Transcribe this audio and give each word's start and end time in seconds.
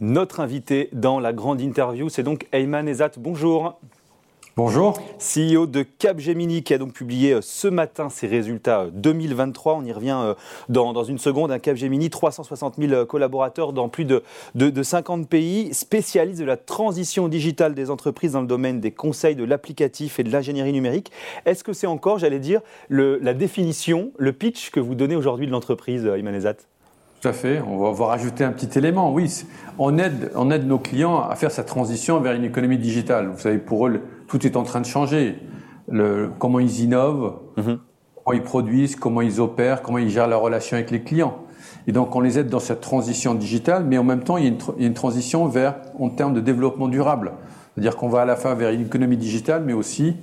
Notre 0.00 0.38
invité 0.38 0.90
dans 0.92 1.18
la 1.18 1.32
grande 1.32 1.60
interview, 1.60 2.08
c'est 2.08 2.22
donc 2.22 2.46
Ayman 2.52 2.86
Ezat. 2.86 3.10
Bonjour. 3.18 3.80
Bonjour. 4.56 4.96
CEO 5.18 5.66
de 5.66 5.82
Capgemini 5.82 6.62
qui 6.62 6.72
a 6.72 6.78
donc 6.78 6.92
publié 6.92 7.32
euh, 7.32 7.40
ce 7.40 7.66
matin 7.66 8.08
ses 8.08 8.28
résultats 8.28 8.86
2023. 8.92 9.72
Euh, 9.72 9.76
On 9.76 9.84
y 9.84 9.92
revient 9.92 10.16
euh, 10.22 10.34
dans, 10.68 11.02
une 11.02 11.18
seconde. 11.18 11.50
Un 11.50 11.58
Capgemini, 11.58 12.10
360 12.10 12.76
000 12.78 13.06
collaborateurs 13.06 13.72
dans 13.72 13.88
plus 13.88 14.04
de, 14.04 14.22
50 14.82 15.28
pays, 15.28 15.74
spécialiste 15.74 16.38
de 16.38 16.44
la 16.44 16.56
transition 16.56 17.26
digitale 17.26 17.74
des 17.74 17.90
entreprises 17.90 18.32
dans 18.32 18.40
le 18.40 18.46
domaine 18.46 18.78
des 18.80 18.92
conseils, 18.92 19.34
de 19.34 19.44
l'applicatif 19.44 20.20
et 20.20 20.22
de 20.22 20.30
l'ingénierie 20.30 20.72
numérique. 20.72 21.10
Est-ce 21.44 21.64
que 21.64 21.72
c'est 21.72 21.88
encore, 21.88 22.20
j'allais 22.20 22.38
dire, 22.38 22.60
la 22.88 23.34
définition, 23.34 24.12
le 24.16 24.32
pitch 24.32 24.70
que 24.70 24.78
vous 24.78 24.94
donnez 24.94 25.16
aujourd'hui 25.16 25.48
de 25.48 25.52
l'entreprise, 25.52 26.06
Ayman 26.06 26.36
Ezat? 26.36 26.54
Tout 27.20 27.28
à 27.28 27.32
fait. 27.32 27.60
On 27.60 27.78
va, 27.78 27.90
voir 27.90 28.10
rajouter 28.10 28.44
un 28.44 28.52
petit 28.52 28.78
élément. 28.78 29.12
Oui, 29.12 29.44
on 29.78 29.98
aide, 29.98 30.30
on 30.34 30.50
aide 30.50 30.66
nos 30.66 30.78
clients 30.78 31.20
à 31.20 31.34
faire 31.34 31.50
sa 31.50 31.64
transition 31.64 32.20
vers 32.20 32.34
une 32.34 32.44
économie 32.44 32.78
digitale. 32.78 33.28
Vous 33.28 33.40
savez, 33.40 33.58
pour 33.58 33.86
eux, 33.86 34.00
tout 34.28 34.46
est 34.46 34.56
en 34.56 34.62
train 34.62 34.80
de 34.80 34.86
changer. 34.86 35.36
Le, 35.90 36.30
comment 36.38 36.60
ils 36.60 36.80
innovent, 36.80 37.38
mhm. 37.56 37.78
comment 38.24 38.36
ils 38.36 38.42
produisent, 38.42 38.94
comment 38.94 39.22
ils 39.22 39.40
opèrent, 39.40 39.82
comment 39.82 39.98
ils 39.98 40.10
gèrent 40.10 40.28
la 40.28 40.36
relation 40.36 40.76
avec 40.76 40.90
les 40.90 41.02
clients. 41.02 41.38
Et 41.86 41.92
donc, 41.92 42.14
on 42.14 42.20
les 42.20 42.38
aide 42.38 42.48
dans 42.48 42.60
cette 42.60 42.82
transition 42.82 43.34
digitale, 43.34 43.84
mais 43.84 43.96
en 43.96 44.04
même 44.04 44.22
temps, 44.22 44.36
il 44.36 44.44
y 44.44 44.46
a 44.46 44.50
une, 44.50 44.58
il 44.76 44.82
y 44.82 44.84
a 44.84 44.88
une 44.88 44.94
transition 44.94 45.46
vers, 45.46 45.76
en 45.98 46.10
termes 46.10 46.34
de 46.34 46.40
développement 46.40 46.88
durable. 46.88 47.32
C'est-à-dire 47.74 47.96
qu'on 47.96 48.08
va 48.08 48.22
à 48.22 48.24
la 48.26 48.36
fois 48.36 48.54
vers 48.54 48.70
une 48.70 48.82
économie 48.82 49.16
digitale, 49.16 49.62
mais 49.64 49.72
aussi 49.72 50.16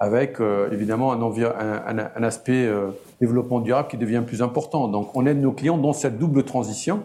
avec 0.00 0.40
euh, 0.40 0.70
évidemment 0.72 1.12
un, 1.12 1.20
un, 1.20 2.10
un 2.16 2.22
aspect 2.22 2.66
euh, 2.66 2.90
développement 3.20 3.60
durable 3.60 3.88
qui 3.88 3.96
devient 3.96 4.22
plus 4.26 4.42
important. 4.42 4.88
Donc 4.88 5.16
on 5.16 5.26
aide 5.26 5.40
nos 5.40 5.52
clients 5.52 5.78
dans 5.78 5.92
cette 5.92 6.18
double 6.18 6.44
transition 6.44 7.02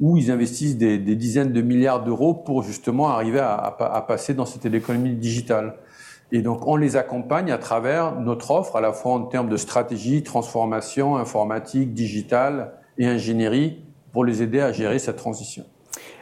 où 0.00 0.16
ils 0.16 0.30
investissent 0.30 0.76
des, 0.76 0.98
des 0.98 1.16
dizaines 1.16 1.52
de 1.52 1.60
milliards 1.60 2.04
d'euros 2.04 2.34
pour 2.34 2.62
justement 2.62 3.08
arriver 3.08 3.40
à, 3.40 3.56
à, 3.56 4.02
passer 4.02 4.34
dans 4.34 4.46
cette 4.46 4.64
économie 4.64 5.14
digitale. 5.14 5.74
Et 6.30 6.42
donc 6.42 6.66
on 6.66 6.76
les 6.76 6.96
accompagne 6.96 7.50
à 7.50 7.58
travers 7.58 8.20
notre 8.20 8.50
offre, 8.50 8.76
à 8.76 8.80
la 8.80 8.92
fois 8.92 9.12
en 9.14 9.22
termes 9.22 9.48
de 9.48 9.56
stratégie, 9.56 10.22
transformation, 10.22 11.16
informatique, 11.16 11.94
digitale 11.94 12.74
et 12.98 13.06
ingénierie, 13.06 13.84
pour 14.12 14.24
les 14.24 14.42
aider 14.42 14.60
à 14.60 14.72
gérer 14.72 14.98
cette 14.98 15.16
transition. 15.16 15.64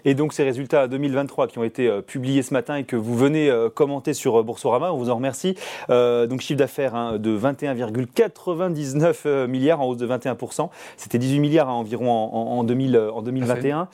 Et 0.07 0.15
donc 0.15 0.33
ces 0.33 0.45
résultats 0.45 0.87
2023 0.87 1.49
qui 1.49 1.59
ont 1.59 1.65
été 1.65 1.89
euh, 1.89 2.01
publiés 2.01 2.43
ce 2.43 2.55
matin 2.55 2.77
et 2.77 2.85
que 2.85 2.95
vous 2.95 3.17
venez 3.17 3.51
euh, 3.51 3.69
commenter 3.69 4.15
sur 4.15 4.39
euh, 4.39 4.43
Boursorama, 4.45 4.93
on 4.93 4.97
vous 4.97 5.11
en 5.11 5.17
remercie. 5.17 5.57
donc 5.89 6.41
chiffre 6.41 6.59
d'affaires 6.59 6.95
hein, 6.95 7.19
de 7.19 7.37
21,99 7.37 9.49
milliards 9.49 9.81
en 9.81 9.89
hausse 9.89 9.97
de 9.97 10.07
21%. 10.07 10.69
C'était 10.97 11.19
18 11.19 11.41
milliards 11.41 11.69
hein, 11.69 11.73
environ 11.73 12.09
en, 12.09 12.63
2021. 12.63 13.89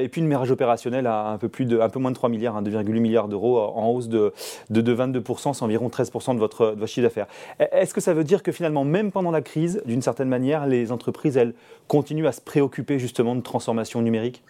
et 0.00 0.08
puis 0.08 0.20
une 0.20 0.26
marge 0.26 0.50
opérationnelle 0.50 1.06
à 1.06 1.28
un 1.28 1.38
peu, 1.38 1.48
plus 1.48 1.64
de, 1.64 1.78
un 1.78 1.88
peu 1.88 2.00
moins 2.00 2.10
de 2.10 2.16
3 2.16 2.28
milliards, 2.28 2.60
2,8 2.60 2.76
hein, 2.76 3.00
milliards 3.00 3.28
d'euros 3.28 3.60
en 3.60 3.88
hausse 3.90 4.08
de, 4.08 4.32
de, 4.70 4.94
22%, 4.94 5.54
c'est 5.54 5.62
environ 5.62 5.88
13% 5.88 6.34
de 6.34 6.40
votre, 6.40 6.72
de 6.72 6.80
votre 6.80 6.86
chiffre 6.88 7.06
d'affaires. 7.06 7.28
Est-ce 7.60 7.94
que 7.94 8.00
ça 8.00 8.14
veut 8.14 8.24
dire 8.24 8.42
que 8.42 8.50
finalement, 8.50 8.84
même 8.84 9.12
pendant 9.12 9.30
la 9.30 9.42
crise, 9.42 9.80
d'une 9.86 10.02
certaine 10.02 10.28
manière, 10.28 10.66
les 10.66 10.90
entreprises, 10.90 11.36
elles, 11.36 11.54
continuent 11.86 12.26
à 12.26 12.32
se 12.32 12.40
préoccuper 12.40 12.98
justement 12.98 13.36
de 13.36 13.42
transformation 13.42 14.02
numérique? 14.02 14.42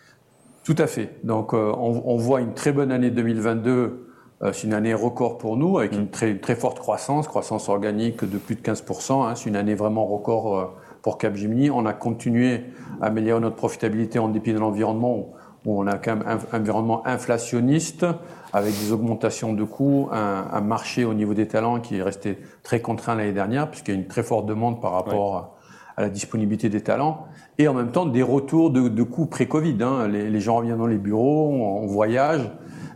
Tout 0.65 0.77
à 0.79 0.87
fait. 0.87 1.17
Donc, 1.25 1.55
euh, 1.55 1.73
on, 1.77 2.03
on, 2.05 2.17
voit 2.17 2.41
une 2.41 2.55
très 2.55 2.73
bonne 2.73 2.93
année 2.93 3.11
2022. 3.11 4.09
Euh, 4.43 4.53
c'est 4.53 4.67
une 4.67 4.75
année 4.75 4.95
record 4.95 5.39
pour 5.39 5.57
nous, 5.57 5.79
avec 5.79 5.93
une 5.93 6.09
très, 6.09 6.37
très 6.37 6.57
forte 6.57 6.79
croissance, 6.79 7.29
croissance 7.29 7.69
organique 7.69 8.25
de 8.25 8.39
plus 8.39 8.55
de 8.55 8.61
15%. 8.61 9.27
Hein, 9.27 9.35
c'est 9.35 9.49
une 9.49 9.57
année 9.57 9.75
vraiment 9.75 10.07
record 10.07 10.59
euh, 10.59 10.65
pour 11.03 11.19
Capgemini. 11.19 11.71
On 11.71 11.87
a 11.87 11.93
continué 11.93 12.65
à 13.01 13.07
améliorer 13.07 13.41
notre 13.41 13.57
profitabilité 13.57 14.19
en 14.19 14.29
dépit 14.29 14.53
de 14.53 14.59
l'environnement 14.59 15.33
où 15.65 15.81
on 15.81 15.87
a 15.87 15.97
quand 15.97 16.17
même 16.17 16.25
un 16.27 16.59
environnement 16.59 17.07
inflationniste 17.07 18.05
avec 18.53 18.73
des 18.73 18.93
augmentations 18.93 19.53
de 19.53 19.63
coûts, 19.63 20.09
un, 20.11 20.47
un, 20.53 20.61
marché 20.61 21.05
au 21.05 21.15
niveau 21.15 21.35
des 21.35 21.47
talents 21.47 21.79
qui 21.81 21.99
est 21.99 22.03
resté 22.03 22.39
très 22.65 22.81
contraint 22.81 23.15
l'année 23.15 23.33
dernière 23.33 23.71
puisqu'il 23.71 23.95
y 23.95 23.97
a 23.97 24.01
une 24.01 24.09
très 24.09 24.25
forte 24.25 24.47
demande 24.47 24.81
par 24.81 24.93
rapport 24.93 25.57
à 25.97 26.03
la 26.03 26.09
disponibilité 26.09 26.69
des 26.69 26.81
talents, 26.81 27.27
et 27.63 27.69
en 27.69 27.75
même 27.75 27.93
temps 27.93 28.07
des 28.07 28.23
retours 28.23 28.71
de, 28.71 29.03
coûts 29.03 29.27
pré-Covid. 29.27 29.77
Hein. 29.81 30.09
Les, 30.09 30.41
gens 30.41 30.57
reviennent 30.57 30.79
dans 30.79 30.87
les 30.87 30.99
bureaux, 30.99 31.51
on, 31.51 31.87
voyage, 31.87 32.51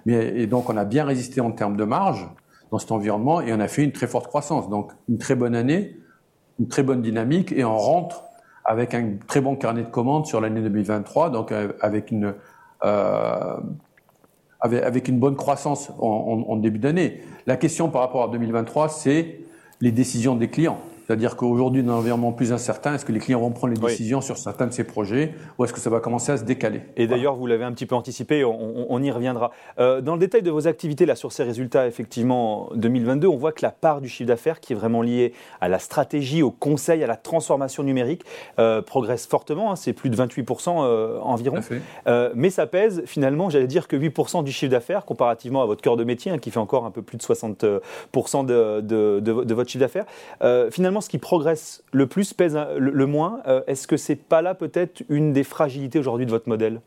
et 0.07 0.47
donc 0.47 0.69
on 0.69 0.77
a 0.77 0.85
bien 0.85 1.05
résisté 1.05 1.41
en 1.41 1.51
termes 1.53 1.77
de 1.77 1.85
marge 1.85 2.29
dans 2.71 2.79
cet 2.79 2.93
environnement, 2.93 3.41
et 3.41 3.53
on 3.53 3.61
a 3.61 3.69
fait 3.69 3.85
une 3.85 3.93
très 3.93 4.07
forte 4.07 4.27
croissance. 4.27 4.69
Donc 4.69 4.93
une 5.09 5.19
très 5.19 5.35
bonne 5.35 5.55
année, 5.55 5.97
une 6.59 6.69
très 6.69 6.83
bonne 6.83 7.03
dynamique, 7.03 7.53
et 7.53 7.65
on 7.65 7.77
rentre 7.77 8.25
avec 8.65 8.95
un 8.95 9.13
très 9.29 9.41
bon 9.41 9.55
carnet 9.55 9.83
de 9.83 9.91
commandes 9.91 10.27
sur 10.27 10.41
l'année 10.41 10.61
2023, 10.61 11.31
donc 11.31 11.53
euh, 11.53 11.73
avec 11.81 12.11
une 12.11 12.35
euh, 12.85 13.57
avec, 14.61 15.07
une 15.07 15.21
bonne 15.21 15.37
croissance 15.37 15.93
en 16.01 16.57
début 16.57 16.81
d'année. 16.81 17.21
La 17.47 17.57
question 17.57 17.89
par 17.89 18.01
rapport 18.01 18.25
à 18.25 18.29
2023, 18.29 18.89
c'est 18.89 19.39
les 19.81 19.93
décisions 19.93 20.35
des 20.35 20.49
clients. 20.49 20.81
C'est-à-dire 21.07 21.37
qu'aujourd'hui, 21.37 21.85
dans 21.85 21.93
un 21.93 21.99
environnement 21.99 22.33
plus 22.33 22.53
incertain, 22.53 22.95
est-ce 22.95 23.05
que 23.05 23.13
les 23.13 23.21
clients 23.21 23.39
vont 23.39 23.53
prendre 23.53 23.73
les 23.73 23.81
décisions 23.81 24.21
sur 24.21 24.37
certains 24.37 24.67
de 24.67 24.73
ces 24.73 24.83
projets 24.83 25.35
ou 25.57 25.65
est-ce 25.65 25.73
que 25.73 25.79
ça 25.79 25.89
va 25.89 26.01
commencer 26.01 26.33
à 26.33 26.37
se 26.37 26.43
décaler? 26.43 26.83
Et 26.97 27.07
d'ailleurs, 27.07 27.37
vous 27.37 27.47
l'avez 27.47 27.63
un 27.63 27.71
petit 27.71 27.87
peu 27.87 27.95
anticipé, 27.95 28.45
on, 28.45 29.03
y 29.03 29.11
reviendra. 29.13 29.53
Euh, 29.79 30.01
dans 30.01 30.15
le 30.15 30.19
détail 30.19 30.43
de 30.43 30.51
vos 30.51 30.67
activités, 30.67 31.07
là, 31.07 31.15
sur 31.15 31.31
ces 31.31 31.45
résultats, 31.45 31.87
effectivement, 31.87 32.71
2022, 32.75 33.29
on 33.29 33.37
voit 33.37 33.53
que 33.53 33.63
la 33.63 33.71
part 33.71 34.01
du 34.01 34.09
chiffre 34.09 34.27
d'affaires 34.27 34.59
qui 34.59 34.73
est 34.73 34.77
vraiment 34.77 35.01
liée 35.01 35.33
à 35.61 35.69
la 35.69 35.79
stratégie, 35.79 36.43
au 36.43 36.51
conseil, 36.51 37.05
à 37.05 37.07
la 37.07 37.17
transformation 37.17 37.85
numérique, 37.85 38.25
euh, 38.59 38.83
progresse 38.83 39.29
fortement. 39.29 39.71
Hein, 39.71 39.77
c'est 39.77 39.93
plus 39.93 40.11
de 40.11 40.17
28% 40.17 40.83
euh, 40.83 41.21
environ. 41.21 41.61
mais 42.35 42.51
ça 42.51 42.67
pèse, 42.67 43.05
finalement, 43.07 43.49
j'allais 43.49 43.69
dire 43.69 43.87
que 43.87 43.97
8% 43.97 44.43
du 44.43 44.51
chiffre 44.51 44.73
d'affaires, 44.73 45.05
comparativement 45.05 45.63
à 45.63 45.67
votre 45.67 45.83
cœur 45.83 45.97
de 45.97 46.03
métier, 46.03 46.33
hein, 46.33 46.39
qui 46.39 46.51
fait 46.51 46.59
encore 46.59 46.85
un 46.85 46.91
peu 46.91 47.03
plus 47.03 47.17
de 47.17 47.23
60% 47.23 48.45
de, 48.45 48.81
de, 48.81 49.21
de, 49.21 49.55
votre 49.55 49.71
chiffre 49.71 49.85
d'affaires. 49.85 50.07
finalement, 50.73 50.96
ce 51.01 51.09
qui 51.09 51.19
progresse 51.19 51.83
le 51.93 52.07
plus 52.07 52.33
pèse 52.33 52.59
le, 52.79 53.07
moins. 53.07 53.41
Euh, 53.47 53.63
est-ce 53.67 53.87
que 53.87 53.97
c'est 53.97 54.17
pas 54.17 54.43
là 54.43 54.55
peut-être 54.55 55.03
une 55.09 55.33
des 55.33 55.45
fragilités 55.45 55.99
aujourd'hui 55.99 56.27
de 56.27 56.31
votre 56.31 56.49
modèle? 56.49 56.81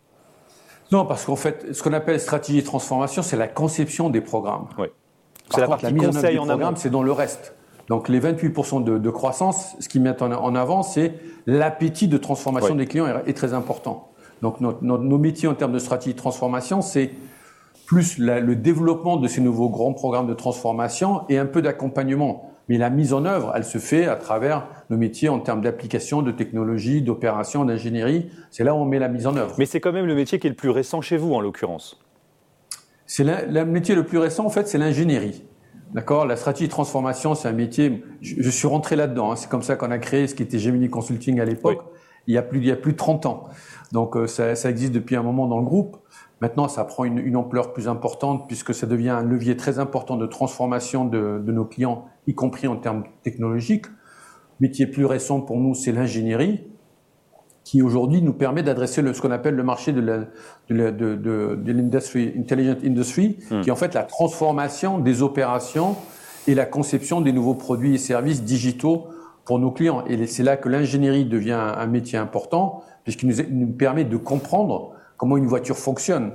Non, 0.91 1.05
parce 1.05 1.25
qu'en 1.25 1.35
fait, 1.35 1.73
ce 1.73 1.83
qu'on 1.83 1.93
appelle 1.93 2.19
stratégie 2.19 2.61
de 2.61 2.65
transformation, 2.65 3.21
c'est 3.21 3.37
la 3.37 3.47
conception 3.47 4.09
des 4.09 4.21
programmes. 4.21 4.67
Oui. 4.77 4.87
C'est 5.51 5.61
la 5.61 5.67
partie 5.67 5.85
la 5.85 5.91
mise 5.91 6.05
conseil 6.05 6.37
en, 6.37 6.45
programme, 6.45 6.75
c'est 6.75 6.89
dans 6.89 7.03
le 7.03 7.11
reste. 7.11 7.55
Donc 7.87 8.07
les 8.07 8.19
28% 8.19 8.83
de, 8.83 9.09
croissance, 9.09 9.75
ce 9.79 9.89
qui 9.89 9.99
met 9.99 10.21
en, 10.21 10.55
avant, 10.55 10.83
c'est 10.83 11.15
l'appétit 11.47 12.07
de 12.07 12.17
transformation 12.17 12.75
des 12.75 12.85
clients 12.85 13.07
est, 13.25 13.33
très 13.33 13.53
important. 13.53 14.11
Donc 14.43 14.61
nos 14.61 15.17
métiers 15.17 15.47
en 15.47 15.55
termes 15.55 15.71
de 15.71 15.79
stratégie 15.79 16.13
de 16.13 16.19
transformation, 16.19 16.81
c'est 16.81 17.11
plus 17.87 18.19
le 18.19 18.55
développement 18.55 19.17
de 19.17 19.27
ces 19.27 19.41
nouveaux 19.41 19.69
grands 19.69 19.93
programmes 19.93 20.27
de 20.27 20.35
transformation 20.35 21.23
et 21.29 21.39
un 21.39 21.47
peu 21.47 21.63
d'accompagnement. 21.63 22.48
Mais 22.69 22.77
la 22.77 22.91
mise 22.91 23.13
en 23.13 23.25
œuvre, 23.25 23.51
elle 23.55 23.63
se 23.63 23.79
fait 23.79 24.05
à 24.05 24.15
travers 24.15 24.67
nos 24.91 24.97
métiers 24.97 25.27
en 25.27 25.39
termes 25.39 25.61
d'application, 25.61 26.21
de 26.21 26.31
technologie, 26.31 27.01
d'opération, 27.01 27.65
d'ingénierie. 27.65 28.29
C'est 28.51 28.63
là 28.63 28.75
où 28.75 28.77
on 28.77 28.85
met 28.85 28.99
la 28.99 29.09
mise 29.09 29.25
en 29.25 29.35
œuvre. 29.35 29.55
Mais 29.57 29.65
c'est 29.65 29.79
quand 29.79 29.91
même 29.91 30.05
le 30.05 30.13
métier 30.13 30.37
qui 30.37 30.45
est 30.45 30.51
le 30.51 30.55
plus 30.55 30.69
récent 30.69 31.01
chez 31.01 31.17
vous, 31.17 31.33
en 31.33 31.41
l'occurrence. 31.41 31.99
C'est 33.07 33.23
le 33.23 33.65
métier 33.65 33.95
le 33.95 34.05
plus 34.05 34.19
récent, 34.19 34.45
en 34.45 34.51
fait, 34.51 34.67
c'est 34.67 34.77
l'ingénierie. 34.77 35.43
D'accord? 35.93 36.27
La 36.27 36.35
stratégie 36.35 36.67
de 36.67 36.71
transformation, 36.71 37.33
c'est 37.33 37.47
un 37.47 37.53
métier. 37.53 38.03
Je, 38.21 38.49
suis 38.51 38.67
rentré 38.67 38.95
là-dedans. 38.95 39.31
Hein. 39.31 39.35
C'est 39.35 39.49
comme 39.49 39.63
ça 39.63 39.75
qu'on 39.75 39.89
a 39.89 39.97
créé 39.97 40.27
ce 40.27 40.35
qui 40.35 40.43
était 40.43 40.59
Gemini 40.59 40.89
Consulting 40.89 41.39
à 41.39 41.45
l'époque. 41.45 41.81
Il 42.27 42.35
y 42.35 42.37
a 42.37 42.43
plus, 42.43 42.59
il 42.59 42.67
y 42.67 42.71
a 42.71 42.75
plus 42.75 42.91
de 42.91 42.97
30 42.97 43.25
ans. 43.25 43.49
Donc 43.91 44.15
euh, 44.15 44.27
ça, 44.27 44.53
ça, 44.53 44.69
existe 44.69 44.93
depuis 44.93 45.15
un 45.15 45.23
moment 45.23 45.47
dans 45.47 45.57
le 45.57 45.65
groupe. 45.65 45.97
Maintenant, 46.41 46.67
ça 46.67 46.85
prend 46.85 47.03
une, 47.03 47.17
une, 47.17 47.35
ampleur 47.35 47.73
plus 47.73 47.87
importante 47.87 48.47
puisque 48.47 48.73
ça 48.73 48.87
devient 48.87 49.09
un 49.09 49.23
levier 49.23 49.57
très 49.57 49.77
important 49.79 50.15
de 50.15 50.25
transformation 50.25 51.05
de, 51.05 51.41
de 51.43 51.51
nos 51.51 51.65
clients, 51.65 52.05
y 52.27 52.33
compris 52.33 52.67
en 52.67 52.77
termes 52.77 53.03
technologiques. 53.23 53.85
Métier 54.59 54.87
plus 54.87 55.05
récent 55.05 55.41
pour 55.41 55.57
nous, 55.57 55.73
c'est 55.73 55.91
l'ingénierie, 55.91 56.65
qui 57.63 57.81
aujourd'hui 57.81 58.21
nous 58.21 58.33
permet 58.33 58.63
d'adresser 58.63 59.03
ce 59.13 59.21
qu'on 59.21 59.31
appelle 59.31 59.55
le 59.55 59.63
marché 59.63 59.93
de 59.93 60.01
l'industrie, 60.69 62.33
intelligent 62.37 62.77
industry, 62.83 63.37
hmm. 63.51 63.61
qui 63.61 63.69
est 63.69 63.71
en 63.71 63.75
fait 63.75 63.93
la 63.93 64.03
transformation 64.03 64.97
des 64.97 65.21
opérations 65.21 65.95
et 66.47 66.55
la 66.55 66.65
conception 66.65 67.21
des 67.21 67.31
nouveaux 67.31 67.53
produits 67.53 67.95
et 67.95 67.97
services 67.97 68.43
digitaux 68.43 69.07
pour 69.45 69.59
nos 69.59 69.71
clients. 69.71 70.03
Et 70.07 70.25
c'est 70.25 70.43
là 70.43 70.57
que 70.57 70.67
l'ingénierie 70.67 71.25
devient 71.25 71.59
un 71.77 71.85
métier 71.85 72.17
important, 72.17 72.83
puisqu'il 73.03 73.29
nous, 73.29 73.35
nous 73.51 73.71
permet 73.71 74.03
de 74.03 74.17
comprendre 74.17 74.93
comment 75.19 75.37
une 75.37 75.45
voiture 75.45 75.77
fonctionne. 75.77 76.31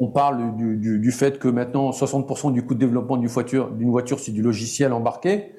On 0.00 0.08
parle 0.08 0.56
du, 0.56 1.12
fait 1.12 1.38
que 1.38 1.46
maintenant 1.46 1.90
60% 1.90 2.52
du 2.52 2.64
coût 2.64 2.74
de 2.74 2.80
développement 2.80 3.16
d'une 3.16 3.28
voiture, 3.28 3.70
d'une 3.70 3.90
voiture, 3.90 4.18
c'est 4.18 4.32
du 4.32 4.42
logiciel 4.42 4.92
embarqué. 4.92 5.52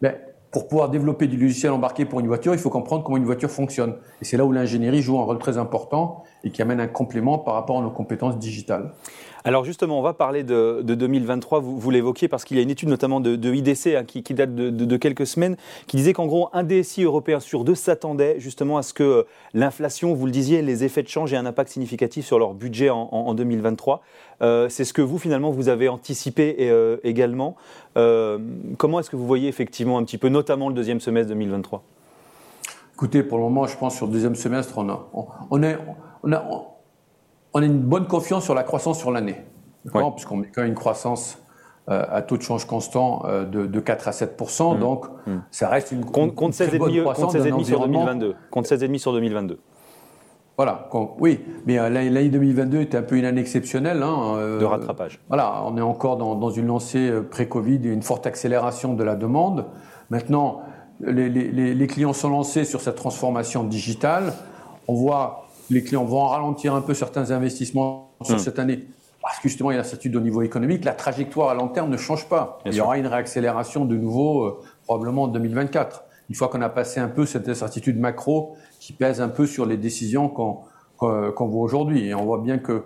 Mais 0.00 0.18
pour 0.50 0.66
pouvoir 0.66 0.90
développer 0.90 1.26
du 1.26 1.36
logiciel 1.36 1.72
embarqué 1.72 2.04
pour 2.04 2.20
une 2.20 2.26
voiture, 2.26 2.54
il 2.54 2.58
faut 2.58 2.70
comprendre 2.70 3.04
comment 3.04 3.18
une 3.18 3.24
voiture 3.24 3.50
fonctionne. 3.50 3.96
Et 4.20 4.24
c'est 4.24 4.36
là 4.36 4.44
où 4.44 4.52
l'ingénierie 4.52 5.00
joue 5.00 5.18
un 5.18 5.24
rôle 5.24 5.38
très 5.38 5.58
important. 5.58 6.24
et 6.42 6.50
qui 6.50 6.60
amène 6.60 6.80
un 6.80 6.88
complément 6.88 7.38
par 7.38 7.54
rapport 7.54 7.78
à 7.78 7.82
nos 7.82 7.90
compétences 7.90 8.38
digitales. 8.38 8.92
Alors 9.44 9.64
justement, 9.64 9.98
on 9.98 10.02
va 10.02 10.12
parler 10.12 10.44
de, 10.44 10.82
2023, 10.82 11.60
vous, 11.60 11.90
l'évoquiez, 11.90 12.28
parce 12.28 12.44
qu'il 12.44 12.56
y 12.56 12.60
a 12.60 12.62
une 12.62 12.70
étude 12.70 12.88
notamment 12.88 13.20
de, 13.20 13.54
IDC 13.54 13.88
hein, 13.88 14.04
qui, 14.04 14.22
date 14.34 14.54
de, 14.54 14.96
quelques 14.96 15.26
semaines, 15.26 15.56
qui 15.86 15.96
disait 15.96 16.12
qu'en 16.12 16.26
gros, 16.26 16.48
un 16.52 16.62
DSI 16.62 17.02
européen 17.02 17.40
sur 17.40 17.64
deux 17.64 17.74
s'attendait 17.74 18.36
justement 18.38 18.78
à 18.78 18.82
ce 18.82 18.94
que 18.94 19.26
l'inflation, 19.52 20.14
vous 20.14 20.26
le 20.26 20.32
disiez, 20.32 20.62
les 20.62 20.84
effets 20.84 21.02
de 21.02 21.08
change 21.08 21.32
aient 21.32 21.36
un 21.36 21.46
impact 21.46 21.70
significatif 21.70 22.24
sur 22.24 22.38
leur 22.38 22.54
budget 22.54 22.90
en, 22.90 23.34
2023. 23.34 24.02
Euh, 24.42 24.68
c'est 24.68 24.84
ce 24.84 24.92
que 24.92 25.02
vous, 25.02 25.18
finalement, 25.18 25.50
vous 25.50 25.68
avez 25.68 25.88
anticipé 25.88 26.56
euh, 26.60 26.98
également. 27.02 27.56
Euh, 27.96 28.38
comment 28.78 29.00
est-ce 29.00 29.10
que 29.10 29.16
vous 29.16 29.26
voyez 29.26 29.48
effectivement 29.48 29.98
un 29.98 30.04
petit 30.04 30.18
peu, 30.18 30.28
notamment 30.28 30.68
le 30.68 30.74
deuxième 30.74 31.00
semestre 31.00 31.30
2023 31.30 31.82
Écoutez, 32.94 33.22
pour 33.24 33.38
le 33.38 33.44
moment, 33.44 33.66
je 33.66 33.76
pense 33.76 33.96
sur 33.96 34.06
le 34.06 34.12
deuxième 34.12 34.36
semestre, 34.36 34.78
on 34.78 34.88
a, 34.88 35.08
on, 35.12 35.26
on 35.50 36.32
a, 36.32 36.71
on 37.54 37.62
a 37.62 37.64
une 37.64 37.80
bonne 37.80 38.06
confiance 38.06 38.44
sur 38.44 38.54
la 38.54 38.62
croissance 38.62 38.98
sur 38.98 39.10
l'année. 39.10 39.36
Puisqu'on 40.14 40.36
met 40.36 40.48
quand 40.48 40.62
même 40.62 40.70
une 40.70 40.76
croissance 40.76 41.38
euh, 41.90 42.04
à 42.08 42.22
taux 42.22 42.36
de 42.36 42.42
change 42.42 42.64
constant 42.64 43.24
euh, 43.26 43.44
de, 43.44 43.80
4 43.80 44.06
à 44.06 44.12
7 44.12 44.40
mmh. 44.40 44.78
Donc, 44.78 45.06
mmh. 45.26 45.32
ça 45.50 45.68
reste 45.68 45.90
une, 45.90 46.04
compte, 46.04 46.34
compte 46.36 46.52
16,5 46.52 47.64
sur 47.64 47.80
2022. 47.80 48.36
Compte 48.50 48.66
16,5 48.66 48.98
sur 48.98 49.12
2022. 49.12 49.58
Voilà, 50.56 50.88
oui, 51.18 51.40
mais 51.66 51.80
euh, 51.80 51.88
l'année 51.88 52.28
2022 52.28 52.82
était 52.82 52.98
un 52.98 53.02
peu 53.02 53.16
une 53.16 53.24
année 53.24 53.40
exceptionnelle. 53.40 54.02
Hein, 54.02 54.58
de 54.60 54.64
rattrapage. 54.64 55.20
Voilà, 55.26 55.64
on 55.66 55.76
est 55.76 55.82
encore 55.82 56.16
dans, 56.16 56.50
une 56.50 56.66
lancée 56.68 57.10
pré-Covid 57.30 57.80
et 57.84 57.88
une 57.88 58.02
forte 58.02 58.28
accélération 58.28 58.94
de 58.94 59.02
la 59.02 59.16
demande. 59.16 59.66
Maintenant, 60.10 60.60
les, 61.00 61.28
les 61.28 61.86
clients 61.88 62.12
sont 62.12 62.30
lancés 62.30 62.64
sur 62.64 62.80
cette 62.80 62.96
transformation 62.96 63.64
digitale. 63.64 64.34
On 64.86 64.94
voit 64.94 65.41
les 65.70 65.82
clients 65.82 66.04
vont 66.04 66.24
ralentir 66.24 66.74
un 66.74 66.80
peu 66.80 66.94
certains 66.94 67.30
investissements 67.30 68.12
sur 68.22 68.36
hmm. 68.36 68.38
cette 68.38 68.58
année 68.58 68.86
parce 69.22 69.38
que 69.38 69.48
justement 69.48 69.70
il 69.70 69.74
y 69.74 69.76
a 69.76 69.82
l'incertitude 69.82 70.16
au 70.16 70.20
niveau 70.20 70.42
économique. 70.42 70.84
La 70.84 70.92
trajectoire 70.92 71.48
à 71.48 71.54
long 71.54 71.68
terme 71.68 71.90
ne 71.90 71.96
change 71.96 72.28
pas. 72.28 72.58
il 72.66 72.74
y 72.74 72.80
aura 72.80 72.98
une 72.98 73.06
réaccélération 73.06 73.84
de 73.84 73.96
nouveau 73.96 74.44
euh, 74.44 74.60
probablement 74.84 75.24
en 75.24 75.28
2024. 75.28 76.04
Une 76.28 76.34
fois 76.34 76.48
qu'on 76.48 76.60
a 76.60 76.68
passé 76.68 76.98
un 76.98 77.08
peu 77.08 77.24
cette 77.24 77.48
incertitude 77.48 77.98
macro 77.98 78.56
qui 78.80 78.92
pèse 78.92 79.20
un 79.20 79.28
peu 79.28 79.46
sur 79.46 79.64
les 79.64 79.76
décisions 79.76 80.28
qu'on 80.28 80.64
voit 80.98 81.62
aujourd'hui. 81.62 82.08
Et 82.08 82.14
on 82.14 82.24
voit 82.24 82.38
bien 82.38 82.58
que 82.58 82.84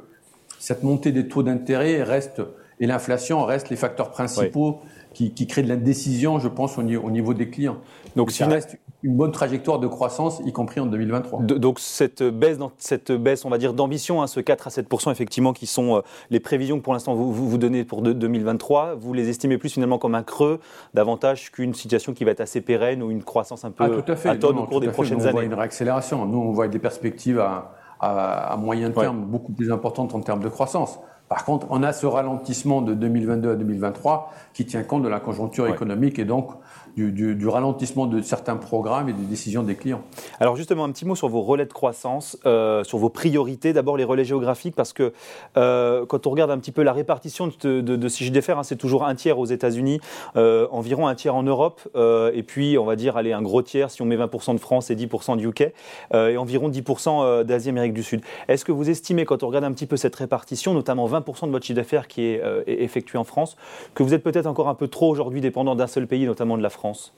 cette 0.59 0.83
montée 0.83 1.13
des 1.13 1.29
taux 1.29 1.43
d'intérêt 1.43 2.03
reste 2.03 2.43
et 2.81 2.87
l'inflation 2.87 3.45
reste 3.45 3.71
les 3.71 3.77
facteurs 3.77 4.11
principaux 4.11 4.81
qui, 5.17 5.33
qui 5.33 5.47
créent 5.47 5.63
de 5.63 5.69
l'indécision, 5.69 6.39
je 6.39 6.49
pense, 6.49 6.77
au 6.77 6.83
niveau, 6.83 7.33
des 7.33 7.49
clients. 7.49 7.79
Donc, 8.17 8.31
ça 8.31 8.47
reste 8.47 8.79
une 9.03 9.17
bonne 9.17 9.33
trajectoire 9.33 9.79
de 9.79 9.87
croissance, 9.87 10.43
y 10.45 10.53
compris 10.53 10.79
en 10.79 10.87
2023. 10.87 11.43
donc 11.43 11.79
cette 11.79 12.23
baisse, 12.23 12.59
cette 12.77 13.13
baisse, 13.13 13.47
on 13.47 13.49
va 13.49 13.57
dire 13.57 13.73
d'ambition, 13.73 14.21
hein, 14.21 14.27
ce 14.27 14.41
4 14.41 14.67
à 14.67 14.71
7 14.71 14.87
effectivement, 15.11 15.55
qui 15.55 15.67
sont 15.67 15.97
euh, 15.97 16.01
les 16.29 16.41
prévisions 16.41 16.79
que 16.79 16.83
pour 16.83 16.93
l'instant 16.93 17.15
vous, 17.15 17.33
vous, 17.33 17.57
donnez 17.57 17.85
pour 17.85 18.03
2023, 18.03 18.97
vous 18.97 19.15
les 19.15 19.31
estimez 19.31 19.57
plus 19.57 19.71
finalement 19.71 19.99
comme 19.99 20.15
un 20.15 20.23
creux, 20.23 20.61
davantage 20.93 21.51
qu'une 21.51 21.73
situation 21.73 22.13
qui 22.13 22.25
va 22.25 22.33
être 22.33 22.43
assez 22.43 22.61
pérenne 22.61 23.03
ou 23.03 23.11
une 23.11 23.23
croissance 23.23 23.65
un 23.65 23.71
peu 23.71 23.85
ah, 23.85 23.89
tout 23.89 24.13
à, 24.13 24.17
fait. 24.17 24.45
au 24.45 24.67
cours 24.67 24.81
des 24.81 24.89
prochaines 24.89 25.19
nous, 25.19 25.23
années. 25.23 25.31
On 25.31 25.37
voit 25.37 25.45
une 25.45 25.55
réaccélération. 25.55 26.27
Nous, 26.27 26.39
on 26.39 26.53
voit 26.53 26.69
des 26.69 26.79
perspectives 26.79 27.39
à, 27.39 27.73
à, 28.01 28.57
moyen 28.59 28.91
terme 28.91 29.25
beaucoup 29.25 29.53
plus 29.53 29.73
importantes 29.73 30.15
en 30.15 30.21
termes 30.21 30.43
de 30.43 30.49
croissance. 30.49 30.99
Par 31.29 31.45
contre, 31.45 31.67
on 31.71 31.83
a 31.83 31.93
ce 31.93 32.07
ralentissement 32.07 32.83
de 32.83 32.95
2022 32.95 33.51
à 33.51 33.55
2023 33.57 34.33
qui 34.55 34.65
tient 34.65 34.83
compte 34.85 35.03
de 35.03 35.09
la 35.09 35.21
conjoncture 35.21 35.67
économique 35.67 36.19
et 36.19 36.25
donc 36.25 36.51
du, 36.97 37.49
ralentissement 37.49 38.07
de 38.07 38.23
certains 38.23 38.57
programmes 38.57 39.09
et 39.09 39.13
des 39.13 39.25
décisions 39.25 39.63
des 39.63 39.75
clients. 39.75 40.01
Alors 40.41 40.57
justement, 40.57 40.85
un 40.85 40.91
petit 40.91 41.05
mot 41.05 41.15
sur 41.15 41.29
vos 41.29 41.43
relais 41.43 41.67
de 41.67 41.73
croissance, 41.73 42.39
euh, 42.47 42.85
sur 42.85 42.99
vos 42.99 43.11
priorités. 43.11 43.73
D'abord 43.73 43.97
les 43.97 44.05
relais 44.05 44.25
géographiques, 44.25 44.75
parce 44.75 44.93
que 44.93 45.13
euh, 45.57 46.07
quand 46.07 46.27
on 46.27 46.31
regarde 46.31 46.51
un 46.51 46.59
petit 46.59 46.73
peu 46.73 46.83
la 46.83 46.93
répartition 46.93 47.49
de, 47.49 47.81
de, 47.81 47.97
de 47.97 48.51
hein, 48.51 48.63
c'est 48.63 48.77
toujours 48.77 49.05
un 49.05 49.15
tiers 49.15 49.39
aux 49.39 49.45
États-Unis, 49.45 50.01
euh, 50.37 50.67
environ 50.71 51.07
un 51.07 51.15
tiers 51.15 51.35
en 51.35 51.43
Europe, 51.43 51.83
et 51.97 52.43
puis 52.43 52.79
on 52.79 52.85
va 52.85 52.97
dire 52.97 53.17
allez, 53.17 53.33
un 53.33 53.43
gros 53.43 53.63
tiers 53.63 53.91
si 53.91 54.01
on 54.01 54.07
met 54.07 54.17
20% 54.17 54.55
de 54.55 54.61
France 54.61 54.91
et 54.91 54.97
10% 54.97 55.37
du 55.37 55.49
UK, 55.49 55.73
et 56.15 56.37
environ 56.37 56.69
10% 56.69 57.45
d'Asie, 57.45 57.69
Amérique 57.69 57.95
du 57.95 58.03
Sud. 58.03 58.23
Est-ce 58.49 58.65
que 58.65 58.73
vous 58.73 58.89
estimez, 58.89 59.25
quand 59.25 59.43
on 59.43 59.49
regarde 59.49 59.65
un 59.65 59.73
petit 59.73 59.87
peu 59.87 59.97
cette 59.97 60.17
répartition, 60.17 60.73
notamment 60.73 61.07
20% 61.09 61.16
de 61.21 61.53
votre 61.53 61.65
chiffre 61.65 61.77
d'affaires 61.77 62.09
qui 62.09 62.23
est 62.23 62.43
effectué 62.67 63.19
en 63.19 63.25
France, 63.25 63.57
que 63.95 64.03
vous 64.03 64.15
êtes 64.15 64.23
peut-être 64.23 64.47
encore 64.47 64.69
un 64.69 64.75
peu 64.75 64.89
trop 64.89 65.11
aujourd'hui 65.11 65.41
dépendant 65.41 65.75
d'un 65.75 65.87
seul 65.87 66.07
pays, 66.07 66.27
notamment 66.27 66.57
de 66.57 66.63
la 66.63 66.71
France 66.71 67.13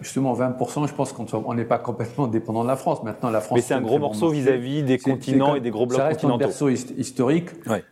Justement, 0.00 0.32
20%, 0.34 0.86
je 0.86 0.94
pense 0.94 1.12
qu'on 1.12 1.54
n'est 1.54 1.64
pas 1.64 1.78
complètement 1.78 2.28
dépendant 2.28 2.62
de 2.62 2.68
la 2.68 2.76
France. 2.76 3.02
Maintenant, 3.02 3.30
la 3.30 3.40
France. 3.40 3.56
Mais 3.56 3.62
c'est 3.62 3.74
un 3.74 3.80
gros 3.80 3.98
morceau 3.98 4.28
vis-à-vis 4.28 4.84
des 4.84 4.98
continents 4.98 5.56
et 5.56 5.60
des 5.60 5.70
gros 5.70 5.86
blocs 5.86 5.98
continentaux. 5.98 6.50
Ça 6.50 6.64
reste 6.64 6.64
un 6.64 6.68
berceau 6.68 6.96
historique. 6.96 7.50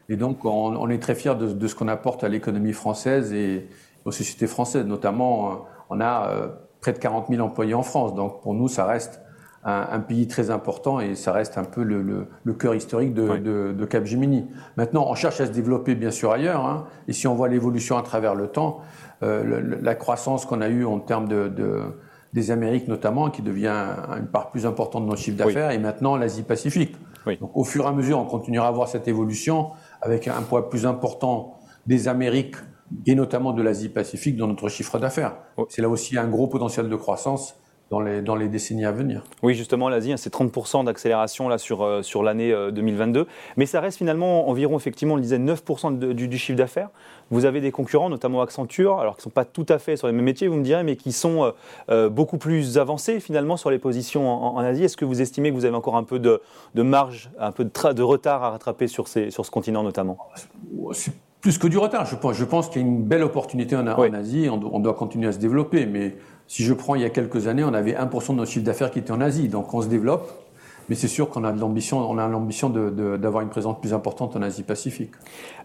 Et 0.08 0.16
donc, 0.16 0.44
on, 0.44 0.88
est 0.88 0.98
très 0.98 1.16
fiers 1.16 1.34
de, 1.34 1.66
ce 1.66 1.75
qu'on 1.75 1.88
apporte 1.88 2.22
à 2.22 2.28
l'économie 2.28 2.72
française 2.72 3.32
et 3.32 3.69
aux 4.04 4.12
sociétés 4.12 4.46
françaises. 4.46 4.87
Notamment, 4.87 5.50
euh, 5.50 5.54
on 5.90 6.00
a 6.00 6.31
euh, 6.31 6.48
près 6.81 6.93
de 6.93 6.98
40 6.98 7.26
000 7.28 7.44
employés 7.44 7.75
en 7.75 7.82
France. 7.82 8.14
Donc, 8.14 8.40
pour 8.40 8.54
nous, 8.54 8.69
ça 8.69 8.84
reste 8.84 9.20
un, 9.68 9.98
pays 9.98 10.28
très 10.28 10.50
important 10.50 11.00
et 11.00 11.16
ça 11.16 11.32
reste 11.32 11.58
un 11.58 11.64
peu 11.64 11.82
le, 11.82 12.28
cœur 12.54 12.76
historique 12.76 13.12
de, 13.12 13.72
de, 13.72 13.84
Capgemini. 13.84 14.46
Maintenant, 14.76 15.06
on 15.08 15.14
cherche 15.14 15.40
à 15.40 15.46
se 15.46 15.50
développer, 15.50 15.96
bien 15.96 16.12
sûr, 16.12 16.30
ailleurs. 16.30 16.64
Hein. 16.64 16.86
Et 17.08 17.12
si 17.12 17.26
on 17.26 17.34
voit 17.34 17.48
l'évolution 17.48 17.98
à 17.98 18.02
travers 18.02 18.36
le 18.36 18.46
temps, 18.46 18.80
euh, 19.24 19.78
la 19.82 19.94
croissance 19.96 20.46
qu'on 20.46 20.60
a 20.60 20.68
eue 20.68 20.84
en 20.84 21.00
termes 21.00 21.26
de, 21.26 21.82
des 22.32 22.50
Amériques 22.52 22.86
notamment, 22.86 23.28
qui 23.28 23.42
devient 23.42 23.86
une 24.16 24.28
part 24.28 24.52
plus 24.52 24.66
importante 24.66 25.04
de 25.04 25.10
nos 25.10 25.16
chiffres 25.16 25.36
d'affaires, 25.36 25.72
et 25.72 25.78
maintenant 25.78 26.16
l'Asie-Pacifique. 26.16 26.94
au 27.40 27.64
fur 27.64 27.86
et 27.86 27.88
à 27.88 27.92
mesure, 27.92 28.20
on 28.20 28.24
continuera 28.24 28.69
à 28.69 28.70
voir 28.70 28.86
cette 28.86 29.08
évolution 29.08 29.70
avec 30.00 30.28
un 30.28 30.42
poids 30.42 30.70
plus 30.70 30.86
important 30.86 31.58
des 31.86 32.06
Amériques 32.06 32.56
et 33.04 33.16
notamment 33.16 33.52
de 33.52 33.62
l'Asie-Pacifique 33.62 34.36
dans 34.36 34.46
notre 34.46 34.69
chiffre 34.69 35.00
d'affaires. 35.00 35.36
C'est 35.70 35.82
là 35.82 35.88
aussi 35.88 36.16
un 36.16 36.28
gros 36.28 36.46
potentiel 36.46 36.88
de 36.88 36.94
croissance 36.94 37.56
dans 37.90 38.00
les, 38.00 38.20
dans 38.20 38.34
les 38.34 38.48
décennies 38.48 38.84
à 38.84 38.90
venir. 38.90 39.22
Oui, 39.42 39.54
justement, 39.54 39.88
l'Asie, 39.88 40.12
hein, 40.12 40.16
c'est 40.16 40.32
30% 40.32 40.84
d'accélération 40.84 41.48
là 41.48 41.56
sur, 41.56 41.82
euh, 41.82 42.02
sur 42.02 42.22
l'année 42.22 42.52
2022. 42.72 43.20
Euh, 43.20 43.24
Mais 43.56 43.66
ça 43.66 43.80
reste 43.80 43.98
finalement 43.98 44.48
environ, 44.48 44.76
effectivement, 44.76 45.14
on 45.14 45.16
le 45.16 45.22
disait, 45.22 45.38
9% 45.38 45.96
du, 45.96 46.38
chiffre 46.38 46.58
d'affaires. 46.58 46.90
Vous 47.30 47.44
avez 47.44 47.60
des 47.60 47.70
concurrents, 47.70 48.10
notamment 48.10 48.42
Accenture, 48.42 48.98
alors 48.98 49.16
qui 49.16 49.20
ne 49.20 49.24
sont 49.24 49.30
pas 49.30 49.44
tout 49.44 49.66
à 49.68 49.78
fait 49.78 49.96
sur 49.96 50.06
les 50.08 50.12
mêmes 50.12 50.24
métiers, 50.24 50.48
vous 50.48 50.56
me 50.56 50.64
direz, 50.64 50.82
mais 50.82 50.96
qui 50.96 51.12
sont 51.12 51.52
euh, 51.90 52.08
beaucoup 52.08 52.38
plus 52.38 52.78
avancés 52.78 53.20
finalement 53.20 53.56
sur 53.56 53.70
les 53.70 53.78
positions 53.78 54.28
en, 54.28 54.58
Asie. 54.58 54.84
Est-ce 54.84 54.96
que 54.96 55.04
vous 55.04 55.20
estimez 55.22 55.50
que 55.50 55.54
vous 55.54 55.64
avez 55.64 55.76
encore 55.76 55.96
un 55.96 56.04
peu 56.04 56.18
de, 56.18 56.40
de 56.74 56.82
marge, 56.82 57.30
un 57.38 57.52
peu 57.52 57.64
de, 57.64 57.92
de, 57.92 58.02
retard 58.02 58.42
à 58.42 58.50
rattraper 58.50 58.88
sur, 58.88 59.06
ces, 59.06 59.30
sur 59.30 59.44
ce 59.46 59.50
continent 59.50 59.82
notamment? 59.82 60.18
Plus 61.46 61.58
que 61.58 61.69
du 61.69 61.78
retard. 61.78 62.06
Je 62.06 62.16
pense, 62.16 62.34
je 62.34 62.44
pense 62.44 62.69
qu'il 62.69 62.82
y 62.82 62.84
a 62.84 62.88
une 62.88 63.04
belle 63.04 63.22
opportunité 63.22 63.76
en, 63.76 63.87
en 63.87 64.12
Asie. 64.14 64.48
On, 64.50 64.60
on 64.75 64.81
doit 64.81 64.94
continuer 64.94 65.28
à 65.28 65.32
se 65.32 65.38
développer, 65.38 65.87
mais 65.87 66.16
si 66.48 66.64
je 66.64 66.75
prends 66.75 66.96
il 66.96 67.02
y 67.02 67.04
a 67.04 67.08
quelques 67.08 67.46
années, 67.46 67.62
on 67.62 67.72
avait 67.72 67.93
1% 67.93 68.31
de 68.31 68.38
notre 68.38 68.50
chiffre 68.50 68.65
d'affaires 68.65 68.91
qui 68.91 68.98
était 68.98 69.12
en 69.12 69.20
Asie. 69.20 69.46
Donc 69.46 69.72
on 69.72 69.81
se 69.81 69.86
développe, 69.86 70.29
mais 70.88 70.96
c'est 70.96 71.06
sûr 71.06 71.31
qu'on 71.31 71.44
a 71.44 71.53
l'ambition, 71.53 71.98
on 71.98 72.19
a 72.19 72.26
l'ambition 72.26 72.69
d'avoir 72.69 73.44
une 73.44 73.48
présence 73.48 73.79
plus 73.81 73.94
importante 73.94 74.34
en 74.34 74.43
Asie-Pacifique. 74.43 75.12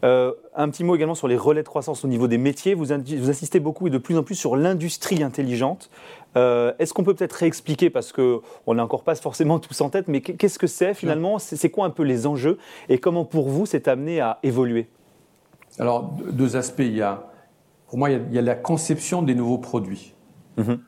Euh, 0.03 0.33
un 0.55 0.69
petit 0.69 0.83
mot 0.83 0.95
également 0.95 1.15
sur 1.15 1.27
les 1.27 1.35
relais 1.35 1.63
de 1.63 1.67
croissance 1.67 2.05
au 2.05 2.07
niveau 2.07 2.27
des 2.27 2.38
métiers. 2.38 2.75
Vous, 2.75 2.85
vous 2.85 3.29
insistez 3.31 3.59
beaucoup 3.59 3.88
et 3.88 3.89
de 3.89 3.97
plus 3.97 4.19
en 4.19 4.21
plus 4.21 4.35
sur 4.35 4.55
l'industrie 4.55 5.23
intelligente. 5.23 5.89
Euh, 6.38 6.73
est-ce 6.77 6.93
qu'on 6.93 7.03
peut 7.03 7.15
peut-être 7.15 7.33
réexpliquer, 7.33 7.89
parce 7.89 8.11
qu'on 8.11 8.41
n'a 8.67 8.83
encore 8.83 9.01
pas 9.01 9.15
forcément 9.15 9.57
tous 9.57 9.81
en 9.81 9.89
tête, 9.89 10.07
mais 10.09 10.21
qu'est-ce 10.21 10.59
que 10.59 10.67
c'est 10.67 10.93
finalement? 10.93 11.39
C'est 11.39 11.71
quoi 11.71 11.88
un 11.88 11.89
peu 11.89 12.03
les 12.03 12.27
enjeux? 12.27 12.59
Et 12.88 13.00
comment 13.00 13.25
pour 13.25 13.50
vous 13.50 13.65
c'est 13.65 13.88
amené 13.88 14.19
à 14.21 14.38
évoluer? 14.43 14.88
Alors, 15.79 16.13
deux 16.31 16.55
aspects. 16.55 16.79
Il 16.79 16.95
y 16.95 17.01
a, 17.01 17.31
pour 17.87 17.97
moi, 17.97 18.09
il 18.09 18.33
y 18.33 18.37
a 18.37 18.41
la 18.41 18.55
conception 18.55 19.21
des 19.21 19.35
nouveaux 19.35 19.57
produits. 19.57 20.13
Mhm. 20.57 20.79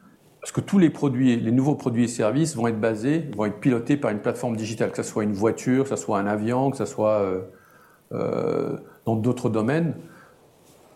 Parce 0.44 0.52
que 0.52 0.60
tous 0.60 0.78
les 0.78 0.90
produits, 0.90 1.38
les 1.38 1.52
nouveaux 1.52 1.76
produits 1.76 2.04
et 2.04 2.08
services 2.10 2.56
vont 2.58 2.68
être 2.68 2.80
basés, 2.80 3.30
vont 3.36 3.46
être 3.46 3.62
pilotés 3.62 3.96
par 3.96 4.12
une 4.12 4.20
plateforme 4.20 4.58
digitale, 4.58 4.92
que 4.92 4.98
ce 4.98 5.04
soit 5.04 5.24
une 5.24 5.32
voiture, 5.32 5.84
que 5.84 5.90
ce 5.90 5.96
soit 5.96 6.20
un 6.20 6.28
avion, 6.28 6.70
que 6.70 6.76
ce 6.76 6.84
soit 6.84 7.22
euh, 7.22 7.42
euh, 8.12 8.78
dans 9.06 9.16
d'autres 9.16 9.50
domaines. 9.50 9.96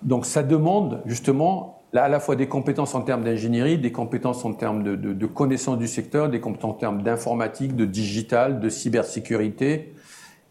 Donc 0.02 0.26
ça 0.26 0.44
demande 0.44 1.02
justement 1.06 1.82
à 1.94 2.10
la 2.10 2.20
fois 2.20 2.36
des 2.36 2.48
compétences 2.48 2.94
en 2.94 3.02
termes 3.02 3.24
d'ingénierie, 3.24 3.78
des 3.78 3.94
compétences 3.94 4.44
en 4.44 4.54
termes 4.54 4.84
de, 4.84 4.96
de, 4.96 5.26
connaissance 5.26 5.78
du 5.78 5.88
secteur, 5.88 6.30
des 6.30 6.42
compétences 6.42 6.72
en 6.72 6.78
termes 6.78 7.02
d'informatique, 7.02 7.76
de 7.76 7.86
digital, 7.86 8.60
de 8.60 8.70
cybersécurité. 8.70 9.94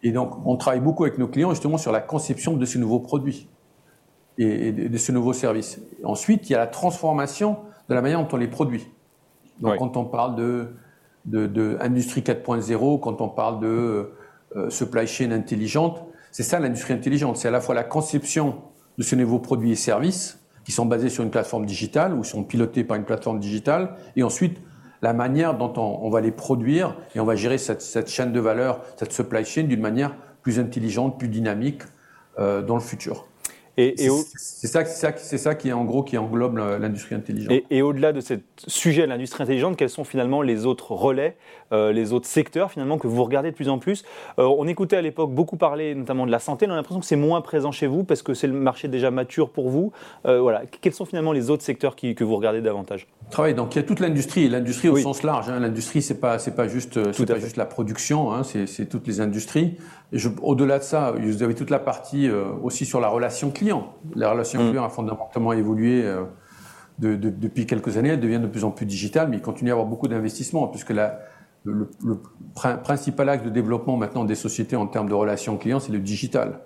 Et 0.07 0.13
donc 0.13 0.35
on 0.47 0.57
travaille 0.57 0.79
beaucoup 0.79 1.03
avec 1.03 1.19
nos 1.19 1.27
clients 1.27 1.51
justement 1.51 1.79
sur 1.79 1.91
la 1.91 1.99
conception 2.01 2.57
de 2.57 2.65
ces 2.65 2.79
nouveaux 2.79 3.01
produits 3.01 3.49
et, 4.39 4.71
de 4.71 4.97
ces 4.99 5.13
nouveaux 5.13 5.33
services. 5.33 5.81
Ensuite, 6.05 6.49
il 6.49 6.53
y 6.53 6.55
a 6.55 6.59
la 6.59 6.69
transformation 6.69 7.57
de 7.89 7.95
la 7.95 8.03
manière 8.03 8.23
dont 8.23 8.29
on 8.33 8.37
les 8.37 8.47
produit. 8.47 8.87
Donc, 9.61 9.79
quand 9.79 9.97
on 9.97 10.05
parle 10.05 10.37
de, 10.37 10.69
de, 11.25 11.77
industrie 11.81 12.21
4.0, 12.21 13.01
quand 13.01 13.21
on 13.21 13.29
parle 13.29 13.59
de 13.59 14.13
euh, 14.55 14.71
supply 14.71 15.09
chain 15.09 15.33
intelligente, 15.33 16.05
c'est 16.31 16.45
ça 16.45 16.61
l'industrie 16.61 16.95
intelligente. 16.95 17.37
C'est 17.37 17.49
à 17.49 17.51
la 17.51 17.61
fois 17.61 17.75
la 17.75 17.83
conception 17.83 18.63
de 18.99 19.03
ces 19.03 19.17
nouveaux 19.17 19.41
produits 19.41 19.73
et 19.73 19.77
services 19.77 20.39
qui 20.65 20.71
sont 20.71 20.87
basés 20.87 21.09
sur 21.09 21.25
une 21.25 21.31
plateforme 21.31 21.67
digitale 21.67 22.15
ou 22.15 22.23
sont 22.23 22.45
pilotés 22.45 22.85
par 22.85 22.97
une 22.97 23.05
plateforme 23.05 23.41
digitale, 23.41 23.97
et 24.15 24.23
ensuite 24.23 24.61
la 25.07 25.13
manière 25.13 25.57
dont 25.57 25.73
on, 25.77 26.11
va 26.11 26.21
les 26.21 26.33
produire 26.33 26.97
et 27.15 27.21
on 27.21 27.25
va 27.25 27.37
gérer 27.37 27.59
cette, 27.59 28.09
chaîne 28.09 28.33
de 28.33 28.41
valeur, 28.41 28.81
cette 28.97 29.13
supply 29.13 29.45
chain 29.45 29.63
d'une 29.63 29.81
manière 29.81 30.17
plus 30.43 30.59
intelligente, 30.59 31.17
plus 31.17 31.29
dynamique 31.29 31.83
euh, 32.41 32.61
dans 32.61 32.75
le 32.75 32.81
futur. 32.81 33.29
Et, 33.79 33.95
c'est 34.37 34.69
ça, 34.69 34.85
c'est 34.87 35.39
ça, 35.39 35.55
qui 35.55 35.71
en 35.71 35.85
gros 35.85 36.03
qui 36.03 36.17
englobe 36.17 36.57
l'industrie 36.57 37.15
intelligente. 37.15 37.53
Et, 37.71 37.83
au-delà 37.83 38.13
de 38.13 38.21
ce 38.21 38.35
sujet 38.67 39.03
de 39.03 39.09
l'industrie 39.09 39.43
intelligente, 39.43 39.77
quels 39.77 39.91
sont 39.91 40.05
finalement 40.05 40.41
les 40.41 40.65
autres 40.65 40.93
relais, 40.93 41.37
euh, 41.73 41.93
les 41.93 42.15
autres 42.15 42.27
secteurs 42.27 42.71
finalement 42.71 42.97
que 42.97 43.07
vous 43.07 43.23
regardez 43.23 43.51
de 43.51 43.55
plus 43.55 43.69
en 43.69 43.79
plus? 43.79 44.03
Euh, 44.39 44.45
On 44.45 44.67
écoutait 44.67 44.97
à 44.97 45.03
l'époque 45.03 45.31
beaucoup 45.31 45.59
parler 45.59 45.95
notamment 45.95 46.25
de 46.25 46.31
la 46.31 46.39
santé. 46.39 46.67
On 46.67 46.73
a 46.73 46.77
l'impression 46.77 47.01
que 47.01 47.07
c'est 47.07 47.17
moins 47.17 47.43
présent 47.43 47.71
chez 47.71 47.87
vous 47.87 48.03
parce 48.03 48.23
que 48.23 48.33
c'est 48.33 48.47
le 48.47 48.55
marché 48.55 48.89
déjà 48.89 49.11
mature 49.11 49.51
pour 49.51 49.69
vous. 49.69 49.93
Euh, 50.25 50.41
voilà. 50.41 50.63
Quels 50.81 50.95
sont 50.95 51.05
finalement 51.05 51.33
les 51.33 51.51
autres 51.51 51.63
secteurs 51.63 51.97
qui, 51.97 52.15
que 52.15 52.25
vous 52.25 52.37
regardez 52.37 52.63
davantage? 52.63 53.07
Travail. 53.31 53.55
Donc 53.55 53.75
il 53.75 53.79
y 53.79 53.81
a 53.81 53.85
toute 53.85 54.01
l'industrie, 54.01 54.49
l'industrie 54.49 54.89
au 54.89 54.97
sens 54.97 55.23
large. 55.23 55.51
Hein. 55.51 55.61
L'industrie 55.61 56.01
c'est 56.01 56.21
pas 56.21 56.39
c'est 56.39 56.55
pas 56.55 56.67
juste 56.67 56.95
pas 57.27 57.39
juste 57.39 57.57
la 57.57 57.67
production, 57.67 58.33
hein. 58.33 58.43
c'est 58.45 58.89
toutes 58.89 59.07
les 59.07 59.21
industries. 59.21 59.77
Au-delà 60.41 60.79
de 60.79 60.85
ça, 60.85 61.13
vous 61.19 61.43
avez 61.43 61.55
toute 61.55 61.71
la 61.71 61.81
partie 61.81 62.31
aussi 62.63 62.87
sur 62.87 63.01
la 63.01 63.09
relation 63.09 63.51
client. 63.51 63.66
La 64.15 64.31
relation 64.31 64.63
mm. 64.63 64.71
client 64.71 64.85
a 64.85 64.89
fondamentalement 64.89 65.53
évolué 65.53 66.05
euh, 66.05 66.25
depuis 66.99 67.67
quelques 67.67 67.97
années. 67.97 68.11
Elle 68.11 68.21
devient 68.21 68.41
de 68.41 68.47
plus 68.47 68.65
en 68.65 68.71
plus 68.71 68.87
digitale, 68.87 69.29
mais 69.29 69.37
il 69.37 69.43
continue 69.43 69.71
à 69.71 69.73
y 69.73 69.73
avoir 69.73 69.87
beaucoup 69.87 70.09
d'investissements, 70.09 70.67
puisque 70.69 70.91
la, 70.91 71.21
le, 71.65 71.89
principal 72.83 73.29
axe 73.29 73.45
de 73.45 73.51
développement 73.51 73.97
maintenant 73.97 74.25
des 74.25 74.35
sociétés 74.35 74.77
en 74.77 74.87
termes 74.87 75.09
de 75.09 75.15
relations 75.15 75.57
clients, 75.57 75.81
c'est 75.81 75.93
le 75.93 75.99
digital. 75.99 76.61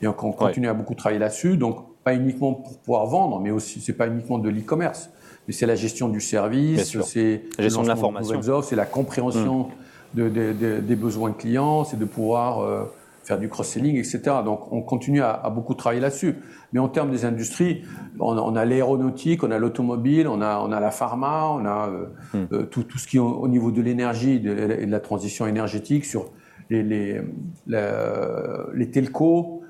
Et 0.00 0.06
on, 0.06 0.12
continue 0.12 0.68
à 0.68 0.74
beaucoup 0.74 0.94
travailler 0.94 1.18
là-dessus. 1.18 1.56
Donc, 1.56 1.84
pas 2.04 2.14
uniquement 2.14 2.54
pour 2.54 2.78
pouvoir 2.78 3.06
vendre, 3.06 3.40
mais 3.40 3.50
aussi, 3.50 3.80
c'est 3.80 3.92
pas 3.92 4.06
uniquement 4.06 4.38
de 4.38 4.48
l'e-commerce, 4.48 5.10
mais 5.46 5.52
c'est 5.52 5.66
la 5.66 5.74
gestion 5.74 6.08
du 6.08 6.20
service, 6.20 6.96
c'est 7.04 7.42
la 7.58 7.64
gestion 7.64 7.82
de 7.82 7.88
l'information, 7.88 8.62
c'est 8.62 8.76
la 8.76 8.86
compréhension 8.86 9.68
mm. 10.14 10.28
des 10.28 10.96
besoins 10.96 11.32
clients, 11.32 11.84
c'est 11.84 11.98
de 11.98 12.04
pouvoir 12.04 12.60
euh, 12.60 12.84
faire 13.28 13.38
du 13.38 13.48
cross-selling, 13.48 13.96
etc. 13.96 14.20
Donc 14.44 14.72
on 14.72 14.82
continue 14.82 15.22
à, 15.22 15.50
beaucoup 15.54 15.74
travailler 15.74 16.00
là-dessus. 16.00 16.36
Mais 16.72 16.80
en 16.80 16.88
termes 16.88 17.10
des 17.10 17.24
industries, 17.24 17.82
on, 18.18 18.56
a 18.56 18.64
l'aéronautique, 18.64 19.44
on 19.44 19.50
a 19.50 19.58
l'automobile, 19.58 20.26
on 20.28 20.40
a, 20.40 20.58
on 20.58 20.72
a 20.72 20.80
la 20.80 20.90
pharma, 20.90 21.48
on 21.48 21.64
a 21.64 21.88
euh, 21.88 22.06
hmm. 22.34 22.46
euh, 22.52 22.62
tout, 22.64 22.82
tout, 22.82 22.98
ce 22.98 23.06
qui 23.06 23.18
est 23.18 23.20
au, 23.20 23.46
niveau 23.46 23.70
de 23.70 23.82
l'énergie 23.82 24.32
et 24.32 24.38
de, 24.38 24.90
la 24.90 25.00
transition 25.00 25.46
énergétique, 25.46 26.04
sur 26.04 26.30
les, 26.70 26.82
les, 26.82 27.20
les 27.66 28.90
telcos, 28.90 29.62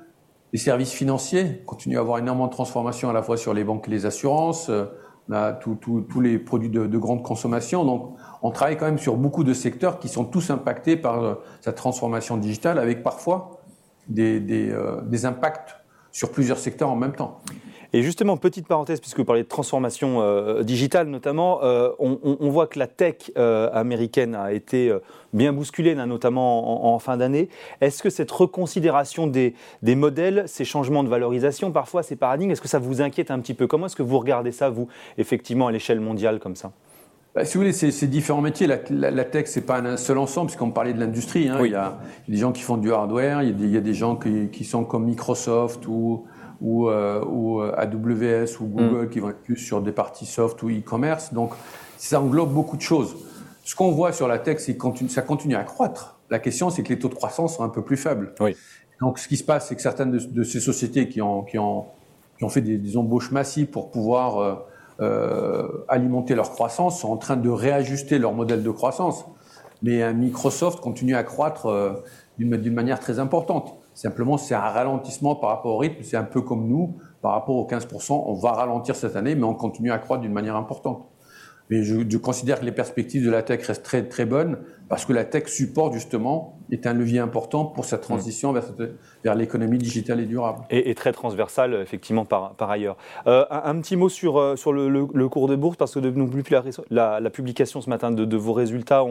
les 0.51 0.59
services 0.59 0.91
financiers, 0.91 1.61
on 1.61 1.65
continue 1.65 1.97
à 1.97 1.99
avoir 1.99 2.17
énormément 2.17 2.47
de 2.47 2.51
transformations 2.51 3.09
à 3.09 3.13
la 3.13 3.21
fois 3.21 3.37
sur 3.37 3.53
les 3.53 3.63
banques 3.63 3.87
et 3.87 3.91
les 3.91 4.05
assurances, 4.05 4.69
euh, 4.69 4.85
a 5.31 5.53
tous 5.53 6.21
les 6.21 6.39
produits 6.39 6.69
de, 6.69 6.87
de 6.87 6.97
grande 6.97 7.23
consommation. 7.23 7.85
Donc 7.85 8.15
on 8.41 8.51
travaille 8.51 8.77
quand 8.77 8.85
même 8.85 8.97
sur 8.97 9.15
beaucoup 9.15 9.43
de 9.43 9.53
secteurs 9.53 9.99
qui 9.99 10.07
sont 10.07 10.25
tous 10.25 10.49
impactés 10.49 10.95
par 10.95 11.23
euh, 11.23 11.35
cette 11.61 11.75
transformation 11.75 12.37
digitale, 12.37 12.79
avec 12.79 13.03
parfois 13.03 13.61
des, 14.07 14.39
des, 14.39 14.71
euh, 14.71 15.01
des, 15.01 15.25
impacts 15.25 15.75
sur 16.11 16.31
plusieurs 16.31 16.57
secteurs 16.57 16.89
en 16.89 16.95
même 16.95 17.13
temps. 17.13 17.39
Et 17.91 18.03
justement, 18.03 18.37
petite 18.37 18.67
parenthèse, 18.67 18.99
puisque 18.99 19.17
vous 19.17 19.25
parlez 19.25 19.41
de 19.41 19.47
transformation 19.47 20.21
euh, 20.21 20.61
digitale 20.61 21.07
notamment, 21.07 21.59
on, 21.63 22.19
on, 22.23 22.49
voit 22.49 22.67
que 22.67 22.77
la 22.77 22.85
tech 22.85 23.31
américaine 23.35 24.35
a 24.35 24.53
été 24.53 24.93
bien 25.33 25.53
bousculée, 25.53 25.95
notamment 25.95 26.93
en, 26.93 26.99
fin 26.99 27.17
d'année. 27.17 27.49
Est-ce 27.81 28.03
que 28.03 28.09
cette 28.09 28.31
reconsidération 28.31 29.27
des, 29.27 29.55
modèles, 29.83 30.43
ces 30.47 30.65
changements 30.65 31.03
de 31.03 31.09
valorisation, 31.09 31.71
parfois 31.71 32.03
ces 32.03 32.15
paradigmes, 32.15 32.51
est-ce 32.51 32.61
que 32.61 32.67
ça 32.67 32.79
vous 32.79 33.01
inquiète 33.01 33.31
un 33.31 33.39
petit 33.39 33.53
peu? 33.53 33.67
Comment 33.67 33.87
est-ce 33.87 33.95
que 33.95 34.03
vous 34.03 34.19
regardez 34.19 34.51
ça, 34.51 34.69
vous, 34.69 34.87
effectivement, 35.17 35.67
à 35.67 35.71
l'échelle 35.71 35.99
mondiale 35.99 36.39
comme 36.39 36.55
ça? 36.55 36.71
Bah, 37.39 37.45
si 37.45 37.53
vous 37.53 37.61
voulez, 37.61 37.71
c'est 37.71 38.07
différents 38.07 38.41
métiers. 38.41 38.67
La, 38.67 38.79
la, 38.89 39.11
la 39.11 39.23
tech, 39.23 39.45
c'est 39.47 39.61
pas 39.61 39.79
un 39.79 39.95
seul 39.95 40.17
ensemble, 40.17 40.47
puisqu'on 40.47 40.71
parlait 40.71 40.91
de 40.91 40.99
l'industrie. 40.99 41.47
Hein. 41.47 41.59
Il, 41.63 41.71
y 41.71 41.75
a 41.75 41.97
des 42.27 42.35
gens 42.35 42.51
qui 42.51 42.63
font 42.63 42.75
du 42.75 42.91
hardware, 42.91 43.43
il 43.43 43.47
y 43.47 43.51
a 43.51 43.53
des, 43.53 43.63
il 43.63 43.71
y 43.71 43.77
a 43.77 43.81
des 43.81 43.93
gens 43.93 44.17
qui, 44.17 44.49
qui, 44.49 44.65
sont 44.65 44.83
comme 44.83 45.05
Microsoft 45.05 45.87
ou, 45.87 46.25
ou, 46.59 46.89
euh, 46.89 47.23
ou 47.23 47.61
euh, 47.61 47.71
AWS 47.77 48.59
ou 48.59 48.65
Google 48.65 49.05
mm. 49.05 49.09
qui 49.09 49.21
vont 49.21 49.29
être 49.29 49.41
plus 49.41 49.55
sur 49.55 49.81
des 49.81 49.93
parties 49.93 50.25
soft 50.25 50.61
ou 50.63 50.69
e-commerce. 50.69 51.33
Donc, 51.33 51.53
ça 51.95 52.19
englobe 52.19 52.51
beaucoup 52.51 52.75
de 52.75 52.81
choses. 52.81 53.15
Ce 53.63 53.73
qu'on 53.73 53.91
voit 53.91 54.11
sur 54.11 54.27
la 54.27 54.37
tech, 54.37 54.57
c'est 54.59 54.75
que 54.75 55.07
ça 55.07 55.21
continue 55.21 55.55
à 55.55 55.63
croître. 55.63 56.19
La 56.29 56.39
question, 56.39 56.69
c'est 56.69 56.83
que 56.83 56.89
les 56.89 56.99
taux 56.99 57.07
de 57.07 57.15
croissance 57.15 57.55
sont 57.55 57.63
un 57.63 57.69
peu 57.69 57.83
plus 57.83 57.95
faibles. 57.95 58.33
Oui. 58.41 58.53
Donc, 58.99 59.17
ce 59.17 59.29
qui 59.29 59.37
se 59.37 59.45
passe, 59.45 59.69
c'est 59.69 59.77
que 59.77 59.81
certaines 59.81 60.11
de, 60.11 60.19
de, 60.19 60.43
ces 60.43 60.59
sociétés 60.59 61.07
qui 61.07 61.21
ont, 61.21 61.43
qui 61.43 61.57
ont, 61.57 61.85
qui 62.37 62.43
ont 62.43 62.49
fait 62.49 62.59
des, 62.59 62.77
des 62.77 62.97
embauches 62.97 63.31
massives 63.31 63.67
pour 63.67 63.91
pouvoir 63.91 64.39
euh, 64.39 64.55
alimenter 65.87 66.35
leur 66.35 66.51
croissance, 66.51 67.01
sont 67.01 67.09
en 67.09 67.17
train 67.17 67.37
de 67.37 67.49
réajuster 67.49 68.19
leur 68.19 68.33
modèle 68.33 68.63
de 68.63 68.71
croissance. 68.71 69.25
Mais 69.81 70.13
Microsoft 70.13 70.81
continue 70.81 71.15
à 71.15 71.23
croître 71.23 71.67
euh, 71.67 71.93
d'une 72.37 72.73
manière 72.73 72.99
très 72.99 73.19
importante. 73.19 73.75
Simplement, 73.93 74.37
c'est 74.37 74.55
un 74.55 74.59
ralentissement 74.59 75.35
par 75.35 75.49
rapport 75.49 75.75
au 75.75 75.77
rythme. 75.77 76.03
C'est 76.03 76.17
un 76.17 76.23
peu 76.23 76.41
comme 76.41 76.67
nous, 76.67 76.97
par 77.21 77.33
rapport 77.33 77.55
aux 77.55 77.67
15%. 77.67 78.23
On 78.25 78.33
va 78.33 78.51
ralentir 78.53 78.95
cette 78.95 79.15
année, 79.15 79.35
mais 79.35 79.43
on 79.43 79.53
continue 79.53 79.91
à 79.91 79.97
croître 79.97 80.21
d'une 80.21 80.33
manière 80.33 80.55
importante. 80.55 81.08
Mais 81.69 81.83
je, 81.83 82.17
considère 82.17 82.59
que 82.59 82.65
les 82.65 82.71
perspectives 82.71 83.23
de 83.23 83.29
la 83.29 83.43
tech 83.43 83.65
restent 83.65 83.83
très 83.83 84.03
très 84.03 84.25
bonnes 84.25 84.57
parce 84.87 85.05
que 85.05 85.13
la 85.13 85.23
tech 85.23 85.47
support 85.47 85.93
justement 85.93 86.57
est 86.71 86.87
un 86.87 86.93
levier 86.93 87.19
important 87.19 87.63
pour 87.63 87.85
cette 87.85 88.01
transition 88.01 88.51
vers, 88.51 88.65
vers 89.23 89.35
l'économie 89.35 89.77
digitale 89.77 90.19
et 90.19 90.25
durable. 90.25 90.63
Et, 90.71 90.95
très 90.95 91.11
transversale 91.11 91.75
effectivement 91.75 92.25
par, 92.25 92.55
ailleurs. 92.59 92.97
Euh, 93.27 93.45
un, 93.51 93.79
petit 93.81 93.95
mot 93.95 94.09
sur, 94.09 94.39
euh, 94.39 94.55
sur 94.55 94.73
le, 94.73 95.29
cours 95.29 95.47
de 95.47 95.55
bourse 95.55 95.77
parce 95.77 95.93
que 95.93 95.99
depuis 95.99 96.55
la, 96.89 97.19
la, 97.19 97.29
publication 97.29 97.81
ce 97.81 97.89
matin 97.89 98.09
de, 98.09 98.37
vos 98.37 98.53
résultats, 98.53 99.03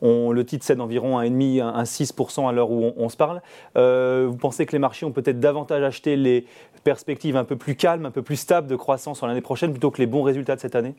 on, 0.00 0.32
le 0.32 0.44
titre 0.46 0.64
cède 0.64 0.80
environ 0.80 1.20
1,5 1.20 1.62
un 1.62 1.82
6% 1.82 2.48
à 2.48 2.52
l'heure 2.52 2.70
où 2.70 2.92
on, 2.96 3.08
se 3.10 3.16
parle. 3.18 3.42
Euh, 3.76 4.26
vous 4.30 4.36
pensez 4.36 4.64
que 4.64 4.72
les 4.72 4.78
marchés 4.78 5.04
ont 5.04 5.12
peut-être 5.12 5.40
davantage 5.40 5.82
acheté 5.82 6.16
les 6.16 6.46
perspectives 6.84 7.36
un 7.36 7.44
peu 7.44 7.56
plus 7.56 7.76
calmes, 7.76 8.06
un 8.06 8.10
peu 8.10 8.22
plus 8.22 8.36
stables 8.36 8.66
de 8.66 8.76
croissance 8.76 9.22
en 9.22 9.26
l'année 9.26 9.42
prochaine 9.42 9.72
plutôt 9.72 9.90
que 9.90 9.98
les 9.98 10.06
bons 10.06 10.22
résultats 10.22 10.56
de 10.56 10.60
cette 10.60 10.74
année? 10.74 10.94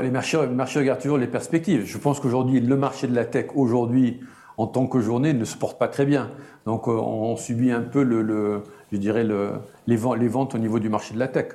Les 0.00 0.10
marchés, 0.10 0.38
les 0.38 0.80
regardent 0.80 1.00
toujours 1.00 1.18
les 1.18 1.26
perspectives. 1.26 1.84
Je 1.84 1.98
pense 1.98 2.20
qu'aujourd'hui, 2.20 2.60
le 2.60 2.76
marché 2.76 3.06
de 3.06 3.14
la 3.14 3.24
tech, 3.24 3.46
aujourd'hui, 3.54 4.20
en 4.56 4.66
tant 4.66 4.86
que 4.86 5.00
journée, 5.00 5.32
ne 5.32 5.44
se 5.44 5.56
porte 5.56 5.78
pas 5.78 5.88
très 5.88 6.06
bien. 6.06 6.30
Donc, 6.66 6.88
euh, 6.88 6.92
on 6.92 7.36
subit 7.36 7.72
un 7.72 7.82
peu, 7.82 8.02
le, 8.02 8.62
je 8.92 8.96
dirais, 8.96 9.24
le, 9.24 9.52
les, 9.86 9.96
ventes 9.96 10.54
au 10.54 10.58
niveau 10.58 10.78
du 10.78 10.88
marché 10.88 11.14
de 11.14 11.18
la 11.18 11.28
tech. 11.28 11.48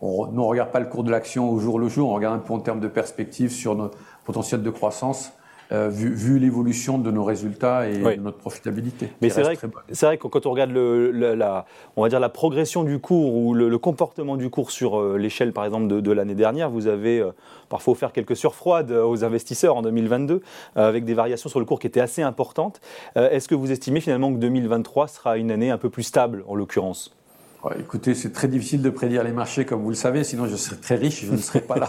On 0.00 0.26
ne 0.30 0.40
regarde 0.40 0.72
pas 0.72 0.80
le 0.80 0.86
cours 0.86 1.04
de 1.04 1.10
l'action 1.10 1.50
au 1.50 1.58
jour 1.58 1.78
le 1.78 1.88
jour, 1.88 2.10
on 2.10 2.14
regarde 2.14 2.36
un 2.36 2.38
peu 2.42 2.52
en 2.52 2.60
termes 2.60 2.80
de 2.80 2.88
perspectives 2.88 3.50
sur 3.50 3.74
notre 3.74 3.96
potentiel 4.24 4.62
de 4.62 4.70
croissance. 4.70 5.32
Euh, 5.72 5.88
vu, 5.88 6.38
l'évolution 6.38 6.98
de 6.98 7.10
nos 7.10 7.24
résultats 7.24 7.88
et 7.88 7.98
de 7.98 8.22
notre 8.22 8.38
profitabilité. 8.38 9.08
Mais 9.20 9.30
c'est 9.30 9.42
vrai, 9.42 9.56
c'est 9.90 10.06
vrai 10.06 10.16
que 10.16 10.28
quand 10.28 10.46
on 10.46 10.52
regarde 10.52 10.70
le, 10.70 11.10
la, 11.10 11.66
on 11.96 12.02
va 12.02 12.08
dire 12.08 12.20
la 12.20 12.28
progression 12.28 12.84
du 12.84 13.00
cours 13.00 13.34
ou 13.34 13.52
le, 13.52 13.76
comportement 13.78 14.36
du 14.36 14.48
cours 14.48 14.70
sur 14.70 15.00
euh, 15.00 15.16
l'échelle, 15.18 15.52
par 15.52 15.64
exemple, 15.64 16.00
de, 16.00 16.12
l'année 16.12 16.34
dernière, 16.36 16.70
vous 16.70 16.86
avez 16.86 17.18
euh, 17.18 17.32
parfois 17.68 17.92
offert 17.92 18.12
quelques 18.12 18.36
surfroides 18.36 18.92
aux 18.92 19.24
investisseurs 19.24 19.76
en 19.76 19.82
2022, 19.82 20.40
avec 20.76 21.04
des 21.04 21.14
variations 21.14 21.48
sur 21.48 21.58
le 21.58 21.66
cours 21.66 21.80
qui 21.80 21.88
étaient 21.88 22.00
assez 22.00 22.22
importantes. 22.22 22.80
Est-ce 23.16 23.48
que 23.48 23.54
vous 23.54 23.72
estimez 23.72 24.00
finalement 24.00 24.32
que 24.32 24.38
2023 24.38 25.08
sera 25.08 25.36
une 25.36 25.50
année 25.50 25.70
un 25.70 25.78
peu 25.78 25.90
plus 25.90 26.04
stable, 26.04 26.44
en 26.46 26.54
l'occurrence? 26.54 27.15
Écoutez, 27.78 28.14
c'est 28.14 28.32
très 28.32 28.48
difficile 28.48 28.82
de 28.82 28.90
prédire 28.90 29.24
les 29.24 29.32
marchés, 29.32 29.64
comme 29.64 29.82
vous 29.82 29.88
le 29.88 29.94
savez, 29.96 30.24
sinon 30.24 30.46
je 30.46 30.56
serais 30.56 30.76
très 30.76 30.94
riche, 30.96 31.24
je 31.24 31.32
ne 31.32 31.36
serais 31.36 31.60
pas 31.60 31.76
là. 31.76 31.88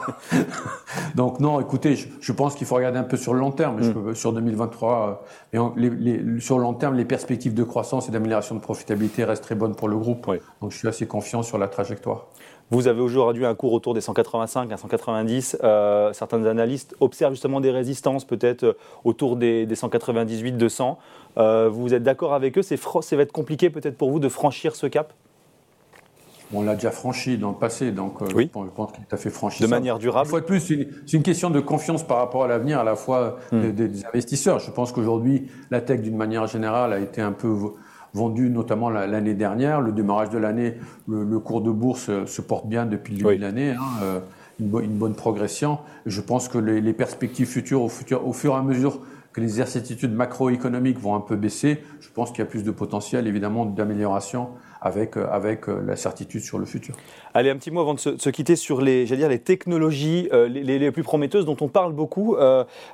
Donc 1.16 1.40
non, 1.40 1.60
écoutez, 1.60 1.96
je, 1.96 2.32
pense 2.32 2.56
qu'il 2.56 2.66
faut 2.66 2.76
regarder 2.76 2.98
un 2.98 3.04
peu 3.04 3.18
sur 3.18 3.34
le 3.34 3.40
long 3.40 3.52
terme, 3.52 3.82
mm. 3.82 4.16
sur 4.16 4.34
2023. 4.34 5.26
Euh, 5.56 5.70
les, 5.76 6.40
sur 6.40 6.58
le 6.58 6.64
long 6.64 6.74
terme, 6.74 6.96
les 6.96 7.06
perspectives 7.06 7.54
de 7.54 7.64
croissance 7.64 8.08
et 8.08 8.12
d'amélioration 8.12 8.56
de 8.56 8.62
profitabilité 8.62 9.24
restent 9.24 9.44
très 9.44 9.56
bonnes 9.56 9.76
pour 9.76 9.88
le 9.88 9.98
groupe. 9.98 10.26
Donc 10.62 10.72
je 10.72 10.78
suis 10.78 10.88
assez 10.88 11.06
confiant 11.06 11.44
sur 11.44 11.58
la 11.58 11.68
trajectoire. 11.68 12.28
Vous 12.70 12.88
avez 12.88 13.02
aujourd'hui 13.02 13.46
un 13.46 13.56
cours 13.56 13.72
autour 13.72 13.94
des 13.94 14.02
185 14.02 14.72
à 14.72 14.78
190. 14.78 15.58
Euh, 15.64 16.12
certains 16.14 16.46
analystes 16.46 16.96
observent 17.00 17.34
justement 17.34 17.62
des 17.62 17.72
résistances 17.72 18.26
peut-être 18.26 18.64
euh, 18.64 18.74
autour 19.06 19.38
des, 19.38 19.66
198-200. 19.68 20.98
vous 21.70 21.94
êtes 21.94 22.04
d'accord 22.04 22.34
avec 22.34 22.58
eux? 22.58 22.62
C'est 22.62 22.78
Ça 22.78 23.16
va 23.16 23.22
être 23.22 23.32
compliqué 23.32 23.70
peut-être 23.70 23.98
pour 23.98 24.12
vous 24.12 24.20
de 24.20 24.30
franchir 24.30 24.76
ce 24.76 24.88
cap? 24.88 25.14
On 26.54 26.62
l'a 26.62 26.76
déjà 26.76 26.92
franchi 26.92 27.38
dans 27.38 27.50
le 27.50 27.58
passé, 27.58 27.92
donc 27.92 28.22
euh, 28.22 28.28
oui. 28.36 28.50
je 28.54 28.70
pense 28.74 28.92
qu'il 28.92 29.04
a 29.12 29.18
fait 29.18 29.30
franchi. 29.30 29.64
De 29.64 29.68
manière 29.68 30.00
durable. 30.00 30.28
Une 30.28 30.30
fois 30.30 30.40
de 30.40 30.46
plus, 30.46 30.60
c'est 30.62 31.14
une, 31.14 31.24
question 31.24 31.50
de 31.50 31.60
confiance 31.60 32.04
par 32.04 32.18
rapport 32.18 32.44
à 32.44 32.48
l'avenir, 32.48 32.80
à 32.80 32.84
la 32.84 32.96
fois 32.96 33.38
hmm. 33.52 33.72
des, 33.72 34.06
investisseurs. 34.06 34.60
Je 34.60 34.72
pense 34.72 34.92
qu'aujourd'hui, 34.92 35.48
la 35.72 35.82
tech, 35.82 36.02
d'une 36.02 36.16
manière 36.16 36.48
générale, 36.48 36.94
a 36.94 37.00
été 37.00 37.22
un 37.22 37.34
peu 37.34 37.54
vendue, 38.14 38.50
notamment 38.50 38.90
l'année 38.90 39.34
dernière. 39.34 39.82
Le 39.82 39.92
démarrage 39.92 40.30
de 40.30 40.38
l'année, 40.38 40.76
le, 41.08 41.40
cours 41.40 41.62
de 41.62 41.72
bourse 41.72 42.08
euh, 42.10 42.26
se 42.26 42.42
porte 42.42 42.68
bien 42.68 42.86
depuis 42.86 43.14
le 43.14 43.24
début 43.24 43.38
de 43.38 43.42
l'année. 43.42 43.72
Hein, 43.72 43.84
euh, 44.04 44.20
une, 44.60 44.70
bonne 44.70 45.16
progression. 45.16 45.80
Je 46.06 46.22
pense 46.22 46.48
que 46.48 46.58
les, 46.58 46.94
perspectives 46.94 47.48
futures, 47.48 47.84
au, 47.84 47.90
futur, 47.90 48.28
au 48.28 48.34
fur 48.34 48.54
et 48.54 48.58
à 48.58 48.62
mesure 48.64 49.02
que 49.38 49.42
les 49.42 49.62
incertitudes 49.62 50.16
macroéconomiques 50.16 50.98
vont 50.98 51.14
un 51.14 51.20
peu 51.20 51.36
baisser, 51.36 51.84
je 52.00 52.10
pense 52.10 52.32
qu'il 52.32 52.40
y 52.40 52.42
a 52.42 52.46
plus 52.46 52.64
de 52.64 52.72
potentiel 52.72 53.28
évidemment 53.28 53.68
d'amélioration 53.68 54.50
avec, 54.82 55.16
euh, 55.16 55.28
avec 55.30 55.70
euh, 55.70 55.80
la 55.86 55.96
certitude 55.96 56.42
sur 56.42 56.58
le 56.58 56.66
futur. 56.66 56.96
Allez, 57.36 57.52
un 57.52 57.58
petit 57.58 57.70
mot 57.70 57.82
avant 57.82 57.94
de 57.94 58.00
se, 58.00 58.30
quitter 58.32 58.56
sur 58.56 58.82
les, 58.82 59.06
dire, 59.06 59.30
les 59.30 59.38
technologies 59.38 60.28
euh, 60.34 60.48
les, 60.48 60.92
plus 60.92 61.04
prometteuses 61.04 61.46
dont 61.46 61.58
on 61.62 61.68
parle 61.68 61.94
beaucoup, 61.94 62.36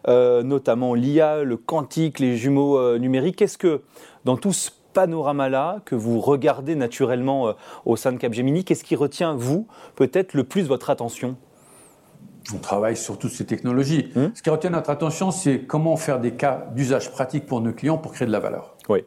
notamment 0.06 0.96
l'IA, 0.96 1.44
le 1.44 1.56
quantique, 1.56 2.20
les 2.20 2.36
jumeaux 2.36 2.98
numériques. 2.98 3.38
Qu'est-ce 3.38 3.58
que, 3.58 3.82
dans 4.26 4.36
tout 4.36 4.52
ce 4.52 4.70
panorama-là 4.92 5.80
que 5.86 5.96
vous 5.96 6.20
regardez 6.20 6.76
naturellement 6.76 7.54
au 7.86 7.96
sein 7.96 8.12
de 8.12 8.18
Capgemini, 8.18 8.66
qu'est-ce 8.66 8.84
qui 8.84 8.98
retient, 8.98 9.34
vous, 9.34 9.66
peut-être 9.96 10.34
le 10.34 10.44
plus 10.44 10.64
votre 10.64 10.90
attention? 10.90 11.38
On 12.54 12.58
travaille 12.58 12.98
sur 12.98 13.18
toutes 13.18 13.32
ces 13.32 13.46
technologies. 13.46 14.12
Hum. 14.16 14.32
Ce 14.34 14.42
qui 14.42 14.50
retient 14.50 14.70
notre 14.70 14.90
attention, 14.90 15.32
c'est 15.32 15.62
comment 15.62 15.96
faire 15.96 16.20
des 16.20 16.32
cas 16.32 16.68
d'usage 16.76 17.12
pratique 17.12 17.46
pour 17.46 17.62
nos 17.62 17.74
clients 17.74 17.98
pour 17.98 18.12
créer 18.12 18.28
de 18.28 18.32
la 18.32 18.40
valeur. 18.40 18.76
Oui. 18.90 19.04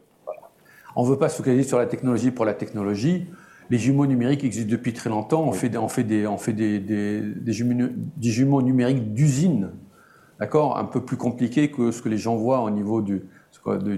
On 0.95 1.03
ne 1.03 1.09
veut 1.09 1.17
pas 1.17 1.29
se 1.29 1.37
focaliser 1.37 1.63
sur 1.63 1.77
la 1.77 1.85
technologie 1.85 2.31
pour 2.31 2.45
la 2.45 2.53
technologie. 2.53 3.27
Les 3.69 3.77
jumeaux 3.77 4.07
numériques 4.07 4.43
existent 4.43 4.71
depuis 4.71 4.93
très 4.93 5.09
longtemps. 5.09 5.43
On 5.43 5.51
fait, 5.51 5.77
on 5.77 5.87
fait 5.87 6.03
des, 6.03 6.25
on 6.25 6.37
fait 6.37 6.53
des, 6.53 6.79
des, 6.79 7.21
des, 7.21 7.53
jumeaux, 7.53 7.89
des 8.15 8.29
jumeaux, 8.29 8.61
numériques 8.61 9.13
d'usine, 9.13 9.71
d'accord, 10.39 10.77
un 10.77 10.85
peu 10.85 11.01
plus 11.01 11.17
compliqué 11.17 11.69
que 11.69 11.91
ce 11.91 12.01
que 12.01 12.09
les 12.09 12.17
gens 12.17 12.35
voient 12.35 12.61
au 12.61 12.69
niveau 12.69 13.01
du, 13.01 13.23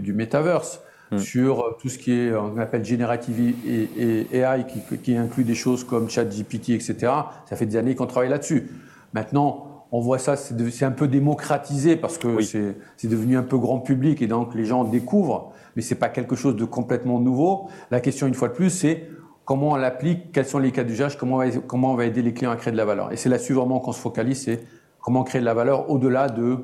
du 0.01 0.13
metaverse. 0.13 0.81
Hmm. 1.11 1.17
Sur 1.17 1.77
tout 1.81 1.89
ce 1.89 1.97
qui 1.97 2.11
est, 2.11 2.35
on 2.35 2.57
appelle 2.57 2.85
générative 2.85 3.55
et, 3.65 4.37
AI, 4.37 4.65
qui, 4.67 4.97
qui, 4.97 5.15
inclut 5.15 5.43
des 5.43 5.55
choses 5.55 5.83
comme 5.83 6.07
ChatGPT, 6.07 6.69
etc. 6.69 6.95
Ça 7.45 7.55
fait 7.55 7.65
des 7.65 7.77
années 7.77 7.95
qu'on 7.95 8.05
travaille 8.05 8.29
là-dessus. 8.29 8.69
Maintenant, 9.13 9.85
on 9.91 9.99
voit 10.01 10.19
ça, 10.19 10.35
c'est 10.35 10.85
un 10.85 10.91
peu 10.91 11.07
démocratisé 11.07 11.95
parce 11.95 12.17
que 12.17 12.41
c'est 12.41 13.07
devenu 13.07 13.37
un 13.37 13.43
peu 13.43 13.57
grand 13.57 13.79
public 13.79 14.21
et 14.21 14.27
donc 14.27 14.53
les 14.53 14.65
gens 14.65 14.83
découvrent 14.83 15.51
mais 15.75 15.81
c'est 15.81 15.95
pas 15.95 16.09
quelque 16.09 16.35
chose 16.35 16.55
de 16.55 16.65
complètement 16.65 17.19
nouveau. 17.19 17.69
La 17.91 18.01
question, 18.01 18.27
une 18.27 18.33
fois 18.33 18.49
de 18.49 18.53
plus, 18.53 18.69
c'est 18.69 19.09
comment 19.45 19.71
on 19.71 19.75
l'applique, 19.75 20.31
quels 20.31 20.45
sont 20.45 20.59
les 20.59 20.71
cas 20.71 20.83
d'usage, 20.83 21.17
comment, 21.17 21.37
on 21.37 21.39
va, 21.39 21.49
comment 21.65 21.93
on 21.93 21.95
va 21.95 22.05
aider 22.05 22.21
les 22.21 22.33
clients 22.33 22.51
à 22.51 22.55
créer 22.55 22.71
de 22.71 22.77
la 22.77 22.85
valeur. 22.85 23.11
Et 23.11 23.15
c'est 23.15 23.29
là-dessus 23.29 23.53
vraiment 23.53 23.79
qu'on 23.79 23.93
se 23.93 23.99
focalise, 23.99 24.43
c'est 24.43 24.63
comment 24.99 25.23
créer 25.23 25.39
de 25.39 25.45
la 25.45 25.53
valeur 25.53 25.89
au-delà 25.89 26.27
de 26.27 26.57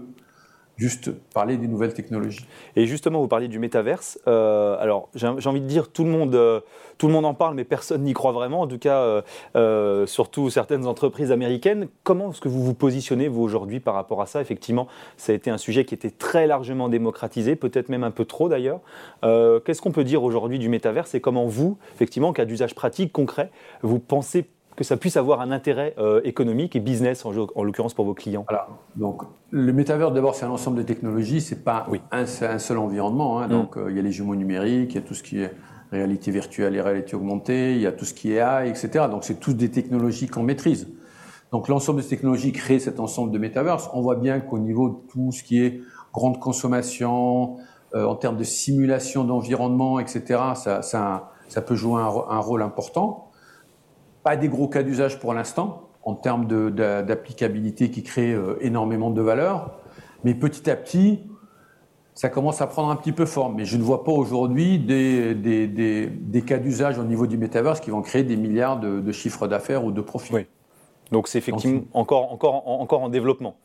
juste 0.78 1.12
parler 1.34 1.58
des 1.58 1.68
nouvelles 1.68 1.94
technologies. 1.94 2.46
Et 2.76 2.86
justement, 2.86 3.22
vous 3.22 3.28
parliez 3.28 3.48
du 3.48 3.60
métaverse. 3.60 4.20
Euh, 4.28 4.78
alors, 4.80 5.10
j'ai 5.16 5.28
envie 5.28 5.62
de 5.62 5.68
dire, 5.68 5.90
tout 5.90 6.04
le, 6.04 6.10
monde, 6.10 6.36
euh, 6.36 6.60
tout 6.98 7.08
le 7.08 7.14
monde 7.14 7.26
en 7.26 7.34
parle, 7.34 7.56
mais 7.56 7.64
personne 7.64 8.04
n'y 8.04 8.14
croit 8.14 8.32
vraiment. 8.32 8.62
En 8.62 8.68
tout 8.68 8.78
cas, 8.78 9.24
euh, 9.56 10.06
surtout 10.06 10.50
certaines 10.50 10.86
entreprises 10.86 11.32
américaines. 11.32 11.88
Comment 12.04 12.32
est-ce 12.32 12.42
que 12.42 12.50
vous 12.50 12.64
vous 12.64 12.74
positionnez, 12.74 13.28
vous, 13.28 13.42
aujourd'hui, 13.42 13.80
par 13.80 13.94
rapport 13.94 14.22
à 14.22 14.26
ça? 14.26 14.42
Effectivement, 14.42 14.88
ça 15.18 15.32
a 15.32 15.36
été 15.36 15.50
un 15.50 15.58
sujet 15.58 15.86
qui 15.86 15.94
était 15.94 16.12
très 16.12 16.48
largement 16.48 16.90
démocratisé, 16.90 17.56
peut-être 17.56 17.90
même 17.90 18.04
un 18.04 18.12
peu 18.12 18.26
trop 18.26 18.50
d'ailleurs. 18.50 18.82
Qu'est-ce 19.22 19.82
qu'on 19.82 19.92
peut 19.92 20.04
dire 20.04 20.24
aujourd'hui 20.24 20.60
du 20.60 20.70
métaverse? 20.70 21.16
Et 21.16 21.22
comment 21.22 21.46
vous, 21.46 21.78
effectivement, 21.94 22.34
cas 22.34 22.46
d'usage 22.46 22.76
pratique, 22.76 23.12
concret, 23.12 23.50
vous 23.82 24.00
pensez 24.00 24.46
que 24.76 24.84
ça 24.84 24.98
puisse 24.98 25.18
avoir 25.18 25.42
un 25.42 25.52
intérêt 25.52 25.96
euh, 25.98 26.22
économique 26.24 26.76
et 26.76 26.80
business, 26.80 27.26
en, 27.26 27.32
en 27.56 27.64
l'occurrence 27.64 27.94
pour 27.94 28.06
vos 28.06 28.14
clients 28.14 28.46
Alors, 28.48 28.68
donc, 28.96 29.24
le 29.52 29.72
métavers, 29.72 30.12
d'abord, 30.12 30.36
c'est 30.36 30.46
un 30.46 30.50
ensemble 30.52 30.78
de 30.78 30.84
technologies, 30.84 31.42
c'est 31.42 31.64
pas 31.64 31.88
un, 32.12 32.26
seul 32.26 32.78
environnement. 32.78 33.40
Hein. 33.40 33.48
Mm. 33.48 33.52
Donc, 33.52 33.78
euh, 33.78 33.88
il 33.90 33.96
y 33.96 34.00
a 34.00 34.02
les 34.02 34.12
jumeaux 34.12 34.36
numériques, 34.36 34.92
il 34.92 34.96
y 34.96 35.04
a 35.04 35.08
tout 35.08 35.14
ce 35.14 35.24
qui 35.24 35.40
est 35.40 35.54
réalité 35.92 36.32
virtuelle 36.32 36.76
et 36.76 36.82
réalité 36.82 37.16
augmentée, 37.16 37.74
il 37.74 37.82
y 37.82 37.88
a 37.88 37.92
tout 37.92 38.06
ce 38.06 38.14
qui 38.14 38.34
est 38.34 38.38
AI, 38.38 38.70
etc. 38.70 39.06
Donc, 39.10 39.24
c'est 39.24 39.40
toutes 39.40 39.58
des 39.58 39.72
technologies 39.72 40.28
qu'on 40.28 40.44
maîtrise. 40.44 40.88
Donc, 41.52 41.70
l'ensemble 41.70 42.00
de 42.00 42.04
ces 42.04 42.10
technologies 42.10 42.52
crée 42.52 42.80
cet 42.80 43.00
ensemble 43.00 43.32
de 43.32 43.38
métavers. 43.38 43.90
On 43.94 44.02
voit 44.02 44.16
bien 44.16 44.42
qu'au 44.42 44.60
niveau 44.60 44.90
de 44.90 44.96
tout 45.12 45.32
ce 45.32 45.44
qui 45.44 45.64
est 45.64 45.82
grande 46.14 46.40
consommation, 46.40 47.58
euh, 47.94 48.06
en 48.06 48.16
termes 48.16 48.36
de 48.36 48.44
simulation 48.44 49.24
d'environnement, 49.24 50.00
etc., 50.00 50.24
ça, 50.56 50.82
ça, 50.82 51.32
ça 51.48 51.62
peut 51.62 51.76
jouer 51.76 52.02
un, 52.02 52.08
un 52.08 52.40
rôle 52.40 52.62
important. 52.62 53.25
Pas 54.26 54.38
des 54.38 54.50
gros 54.50 54.68
cas 54.68 54.82
d'usage 54.82 55.20
pour 55.20 55.36
l'instant, 55.36 55.90
en 56.04 56.16
termes 56.16 56.48
d'applicabilité 56.72 57.92
qui 57.92 58.02
crée 58.02 58.34
euh, 58.34 58.58
énormément 58.60 59.12
de 59.12 59.22
valeur. 59.22 59.80
Mais 60.24 60.34
petit 60.34 60.68
à 60.68 60.76
petit, 60.76 61.20
ça 62.16 62.30
commence 62.30 62.60
à 62.60 62.66
prendre 62.66 62.90
un 62.90 62.96
petit 62.96 63.12
peu 63.12 63.28
forme. 63.28 63.54
Mais 63.58 63.66
je 63.66 63.78
ne 63.78 63.84
vois 63.84 64.04
pas 64.04 64.12
aujourd'hui 64.12 64.80
des, 64.80 65.36
des, 65.36 65.68
des, 65.68 66.08
des, 66.08 66.42
cas 66.42 66.58
d'usage 66.58 66.98
au 66.98 67.04
niveau 67.04 67.28
du 67.28 67.38
metaverse 67.38 67.80
qui 67.80 67.92
vont 67.92 68.02
créer 68.02 68.24
des 68.24 68.36
milliards 68.36 68.80
de, 68.80 69.00
de 69.00 69.12
chiffres 69.12 69.48
d'affaires 69.48 69.86
ou 69.86 69.92
de 69.92 70.02
profits. 70.02 70.34
Oui. 70.34 70.48
Donc 71.12 71.28
c'est 71.28 71.38
effectivement 71.38 71.84
encore, 71.94 72.34
encore, 72.34 72.68
encore 72.68 73.04
en 73.04 73.10
développement. 73.10 73.58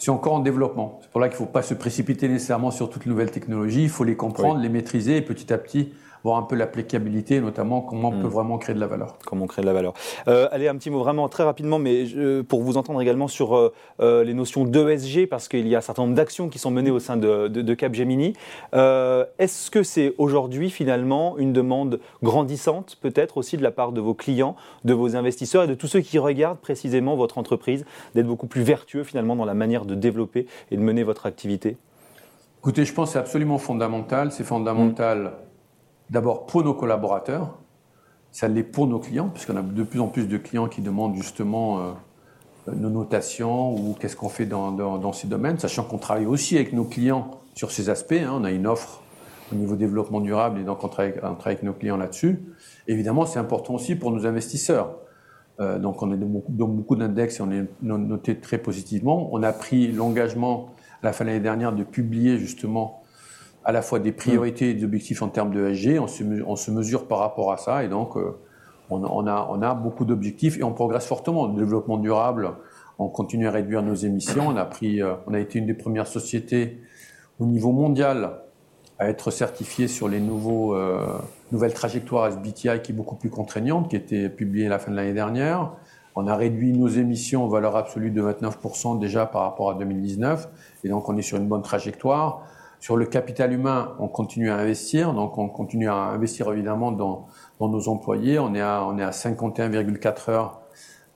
C'est 0.00 0.10
encore 0.10 0.32
en 0.32 0.40
développement. 0.40 0.98
C'est 1.00 1.12
pour 1.12 1.20
là 1.20 1.28
qu'il 1.28 1.34
ne 1.40 1.46
faut 1.46 1.52
pas 1.52 1.62
se 1.62 1.74
précipiter 1.74 2.28
nécessairement 2.28 2.72
sur 2.72 2.90
toutes 2.90 3.04
les 3.04 3.10
nouvelles 3.12 3.30
technologies. 3.30 3.84
Il 3.84 3.88
faut 3.88 4.02
les 4.02 4.16
comprendre, 4.16 4.60
les 4.60 4.68
maîtriser 4.68 5.16
et 5.16 5.22
petit 5.22 5.52
à 5.52 5.58
petit 5.58 5.92
voir 6.24 6.38
un 6.38 6.42
peu 6.42 6.56
l'applicabilité, 6.56 7.40
notamment 7.40 7.80
comment 7.80 8.08
on 8.08 8.20
peut 8.20 8.26
hmm. 8.26 8.30
vraiment 8.30 8.58
créer 8.58 8.74
de 8.74 8.80
la 8.80 8.86
valeur. 8.86 9.16
Comment 9.26 9.46
créer 9.46 9.62
de 9.62 9.66
la 9.66 9.72
valeur. 9.72 9.94
Euh, 10.26 10.48
allez, 10.50 10.68
un 10.68 10.76
petit 10.76 10.90
mot 10.90 10.98
vraiment 10.98 11.28
très 11.28 11.44
rapidement, 11.44 11.78
mais 11.78 12.04
pour 12.48 12.62
vous 12.62 12.76
entendre 12.76 13.00
également 13.00 13.28
sur 13.28 13.56
euh, 13.56 13.72
euh, 14.00 14.24
les 14.24 14.34
notions 14.34 14.64
d'ESG, 14.64 15.26
parce 15.28 15.48
qu'il 15.48 15.66
y 15.68 15.74
a 15.74 15.78
un 15.78 15.82
certain 15.82 16.02
nombre 16.02 16.14
d'actions 16.14 16.48
qui 16.48 16.58
sont 16.58 16.70
menées 16.70 16.90
au 16.90 16.98
sein 16.98 17.16
de, 17.16 17.48
de, 17.48 17.74
Capgemini. 17.74 18.34
Est-ce 18.72 19.70
que 19.70 19.82
c'est 19.82 20.14
aujourd'hui 20.18 20.70
finalement 20.70 21.38
une 21.38 21.52
demande 21.52 22.00
grandissante, 22.22 22.96
peut-être 23.00 23.36
aussi 23.36 23.56
de 23.56 23.62
la 23.62 23.70
part 23.70 23.92
de 23.92 24.00
vos 24.00 24.14
clients, 24.14 24.56
de 24.84 24.94
vos 24.94 25.16
investisseurs 25.16 25.64
et 25.64 25.66
de 25.66 25.74
tous 25.74 25.86
ceux 25.86 26.00
qui 26.00 26.18
regardent 26.18 26.58
précisément 26.58 27.16
votre 27.16 27.38
entreprise, 27.38 27.84
d'être 28.14 28.26
beaucoup 28.26 28.46
plus 28.46 28.62
vertueux 28.62 29.04
finalement 29.04 29.36
dans 29.36 29.44
la 29.44 29.54
manière 29.54 29.84
de 29.84 29.94
développer 29.94 30.46
et 30.70 30.76
de 30.76 30.82
mener 30.82 31.02
votre 31.02 31.26
activité? 31.26 31.76
Écoutez, 32.60 32.84
je 32.84 32.92
pense 32.92 33.10
que 33.10 33.12
c'est 33.12 33.18
absolument 33.18 33.58
fondamental. 33.58 34.32
C'est 34.32 34.44
fondamental 34.44 35.32
D'abord 36.10 36.46
pour 36.46 36.64
nos 36.64 36.74
collaborateurs, 36.74 37.58
ça 38.30 38.48
l'est 38.48 38.62
pour 38.62 38.86
nos 38.86 38.98
clients, 38.98 39.28
puisqu'on 39.28 39.56
a 39.56 39.62
de 39.62 39.82
plus 39.82 40.00
en 40.00 40.08
plus 40.08 40.26
de 40.26 40.38
clients 40.38 40.68
qui 40.68 40.80
demandent 40.80 41.14
justement 41.14 41.80
euh, 41.80 41.92
nos 42.74 42.90
notations 42.90 43.74
ou 43.74 43.94
qu'est-ce 43.98 44.16
qu'on 44.16 44.28
fait 44.28 44.46
dans, 44.46 45.12
ces 45.12 45.26
domaines, 45.26 45.58
sachant 45.58 45.84
qu'on 45.84 45.98
travaille 45.98 46.26
aussi 46.26 46.56
avec 46.56 46.72
nos 46.72 46.84
clients 46.84 47.30
sur 47.54 47.70
ces 47.70 47.90
aspects. 47.90 48.12
Hein. 48.12 48.32
on 48.34 48.44
a 48.44 48.50
une 48.50 48.66
offre 48.66 49.02
au 49.52 49.54
niveau 49.54 49.76
développement 49.76 50.20
durable 50.20 50.60
et 50.60 50.64
donc 50.64 50.84
on 50.84 50.88
travaille, 50.88 51.14
avec 51.44 51.62
nos 51.62 51.72
clients 51.72 51.96
là-dessus. 51.96 52.42
Évidemment, 52.86 53.26
c'est 53.26 53.38
important 53.38 53.74
aussi 53.74 53.94
pour 53.96 54.10
nos 54.10 54.26
investisseurs. 54.26 54.98
Euh, 55.60 55.78
donc 55.78 56.02
on 56.02 56.12
est 56.12 56.16
dans 56.16 56.68
beaucoup, 56.68 56.96
d'index 56.96 57.40
et 57.40 57.42
on 57.42 57.50
est 57.50 57.66
noté 57.80 58.38
très 58.38 58.58
positivement. 58.58 59.28
On 59.32 59.42
a 59.42 59.52
pris 59.52 59.90
l'engagement 59.90 60.70
à 61.02 61.06
la 61.06 61.12
fin 61.12 61.24
de 61.24 61.30
l'année 61.30 61.42
dernière 61.42 61.72
de 61.72 61.84
publier 61.84 62.38
justement 62.38 63.02
à 63.68 63.72
la 63.72 63.82
fois 63.82 63.98
des 63.98 64.12
priorités 64.12 64.70
et 64.70 64.74
des 64.74 64.84
objectifs 64.84 65.20
en 65.20 65.28
termes 65.28 65.52
de 65.52 65.74
SG. 65.74 65.98
On 65.98 66.06
se, 66.06 66.24
on 66.46 66.56
se 66.56 66.70
mesure 66.70 67.06
par 67.06 67.18
rapport 67.18 67.52
à 67.52 67.58
ça 67.58 67.84
et 67.84 67.88
donc 67.88 68.16
euh, 68.16 68.38
on, 68.88 69.04
on, 69.04 69.26
a, 69.26 69.46
on 69.50 69.60
a 69.60 69.74
beaucoup 69.74 70.06
d'objectifs 70.06 70.56
et 70.56 70.62
on 70.62 70.72
progresse 70.72 71.06
fortement. 71.06 71.48
Le 71.48 71.54
développement 71.54 71.98
durable, 71.98 72.54
on 72.98 73.08
continue 73.08 73.46
à 73.46 73.50
réduire 73.50 73.82
nos 73.82 73.94
émissions. 73.94 74.48
On 74.48 74.56
a, 74.56 74.64
pris, 74.64 75.02
euh, 75.02 75.12
on 75.26 75.34
a 75.34 75.38
été 75.38 75.58
une 75.58 75.66
des 75.66 75.74
premières 75.74 76.06
sociétés 76.06 76.80
au 77.38 77.44
niveau 77.44 77.70
mondial 77.72 78.38
à 78.98 79.10
être 79.10 79.30
certifié 79.30 79.86
sur 79.86 80.08
les 80.08 80.20
nouveaux, 80.20 80.74
euh, 80.74 81.06
nouvelles 81.52 81.74
trajectoires 81.74 82.26
SBTI 82.28 82.80
qui 82.82 82.92
est 82.92 82.94
beaucoup 82.94 83.16
plus 83.16 83.28
contraignante, 83.28 83.90
qui 83.90 83.96
était 83.96 84.30
publiée 84.30 84.64
à 84.64 84.70
la 84.70 84.78
fin 84.78 84.90
de 84.90 84.96
l'année 84.96 85.12
dernière. 85.12 85.72
On 86.16 86.26
a 86.26 86.34
réduit 86.36 86.72
nos 86.72 86.88
émissions 86.88 87.44
en 87.44 87.48
valeur 87.48 87.76
absolue 87.76 88.12
de 88.12 88.22
29% 88.22 88.98
déjà 88.98 89.26
par 89.26 89.42
rapport 89.42 89.70
à 89.70 89.74
2019, 89.74 90.48
et 90.84 90.88
donc 90.88 91.06
on 91.10 91.18
est 91.18 91.22
sur 91.22 91.36
une 91.36 91.48
bonne 91.48 91.60
trajectoire. 91.60 92.46
Sur 92.80 92.96
le 92.96 93.06
capital 93.06 93.52
humain, 93.52 93.94
on 93.98 94.08
continue 94.08 94.50
à 94.50 94.56
investir, 94.56 95.12
donc 95.12 95.36
on 95.36 95.48
continue 95.48 95.88
à 95.88 95.94
investir 95.94 96.50
évidemment 96.52 96.92
dans, 96.92 97.26
nos 97.60 97.88
employés. 97.88 98.38
On 98.38 98.54
est 98.54 98.60
à, 98.60 98.84
on 98.86 98.98
est 98.98 99.02
à 99.02 99.10
51,4 99.10 100.30
heures 100.30 100.60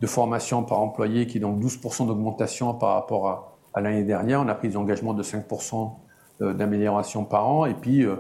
de 0.01 0.07
formation 0.09 0.65
par 0.65 0.81
employé, 0.81 1.27
qui 1.27 1.39
est 1.39 1.41
donc 1.41 1.63
12% 1.63 2.09
d'augmentation 2.09 2.75
par 2.75 2.95
rapport 2.95 3.55
à, 3.75 3.81
l'année 3.81 4.03
dernière. 4.03 4.41
On 4.41 4.49
a 4.49 4.55
pris 4.55 4.69
des 4.69 4.77
engagements 4.77 5.15
de 5.15 5.23
5% 5.23 5.93
euh, 6.41 6.53
d'amélioration 6.53 7.25
par 7.25 7.49
an. 7.49 7.67
Et 7.67 7.75
puis, 7.75 8.05
euh, 8.05 8.17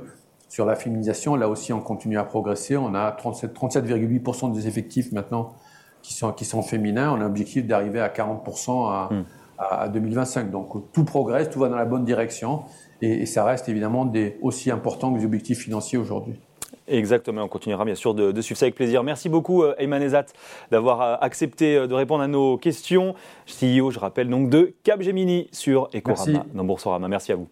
sur 0.48 0.64
la 0.64 0.76
féminisation, 0.76 1.34
là 1.34 1.48
aussi, 1.48 1.72
on 1.72 1.80
continue 1.80 2.18
à 2.18 2.24
progresser. 2.24 2.76
On 2.76 2.94
a 2.94 3.10
37,8% 3.10 4.52
des 4.52 4.68
effectifs 4.68 5.10
maintenant 5.10 5.54
qui 6.02 6.14
sont, 6.14 6.32
qui 6.32 6.44
sont 6.44 6.62
féminins. 6.62 7.10
On 7.10 7.16
a 7.16 7.24
l'objectif 7.24 7.66
d'arriver 7.66 8.00
à 8.00 8.08
40% 8.08 8.88
à, 8.88 9.08
hmm. 9.12 9.24
À, 9.70 9.82
à 9.82 9.88
2025. 9.88 10.50
Donc, 10.50 10.92
tout 10.92 11.04
progresse, 11.04 11.50
tout 11.50 11.60
va 11.60 11.68
dans 11.68 11.76
la 11.76 11.84
bonne 11.84 12.04
direction 12.04 12.62
et, 13.02 13.26
ça 13.26 13.44
reste 13.44 13.68
évidemment 13.68 14.04
des, 14.04 14.38
aussi 14.40 14.70
important 14.70 15.12
que 15.12 15.18
les 15.18 15.24
objectifs 15.24 15.58
financiers 15.58 15.98
aujourd'hui. 15.98 16.34
Exactement, 16.88 17.42
on 17.42 17.48
continuera 17.48 17.84
bien 17.84 17.94
sûr 17.94 18.14
de, 18.14 18.40
suivre 18.40 18.58
ça 18.58 18.64
avec 18.64 18.74
plaisir. 18.74 19.02
Merci 19.02 19.28
beaucoup 19.28 19.62
euh, 19.62 19.74
Ayman 19.78 20.02
Ezat 20.02 20.26
d'avoir 20.70 21.00
euh, 21.00 21.16
accepté 21.20 21.76
euh, 21.76 21.86
de 21.86 21.94
répondre 21.94 22.22
à 22.22 22.28
nos 22.28 22.58
questions. 22.58 23.14
CEO, 23.46 23.90
je 23.90 23.98
rappelle 23.98 24.28
donc, 24.28 24.50
de 24.50 24.74
Capgemini 24.82 25.48
sur 25.52 25.88
Ecorama 25.94 26.44
dans 26.54 26.64
Boursorama. 26.64 27.08
Merci 27.08 27.32
à 27.32 27.36
vous. 27.36 27.48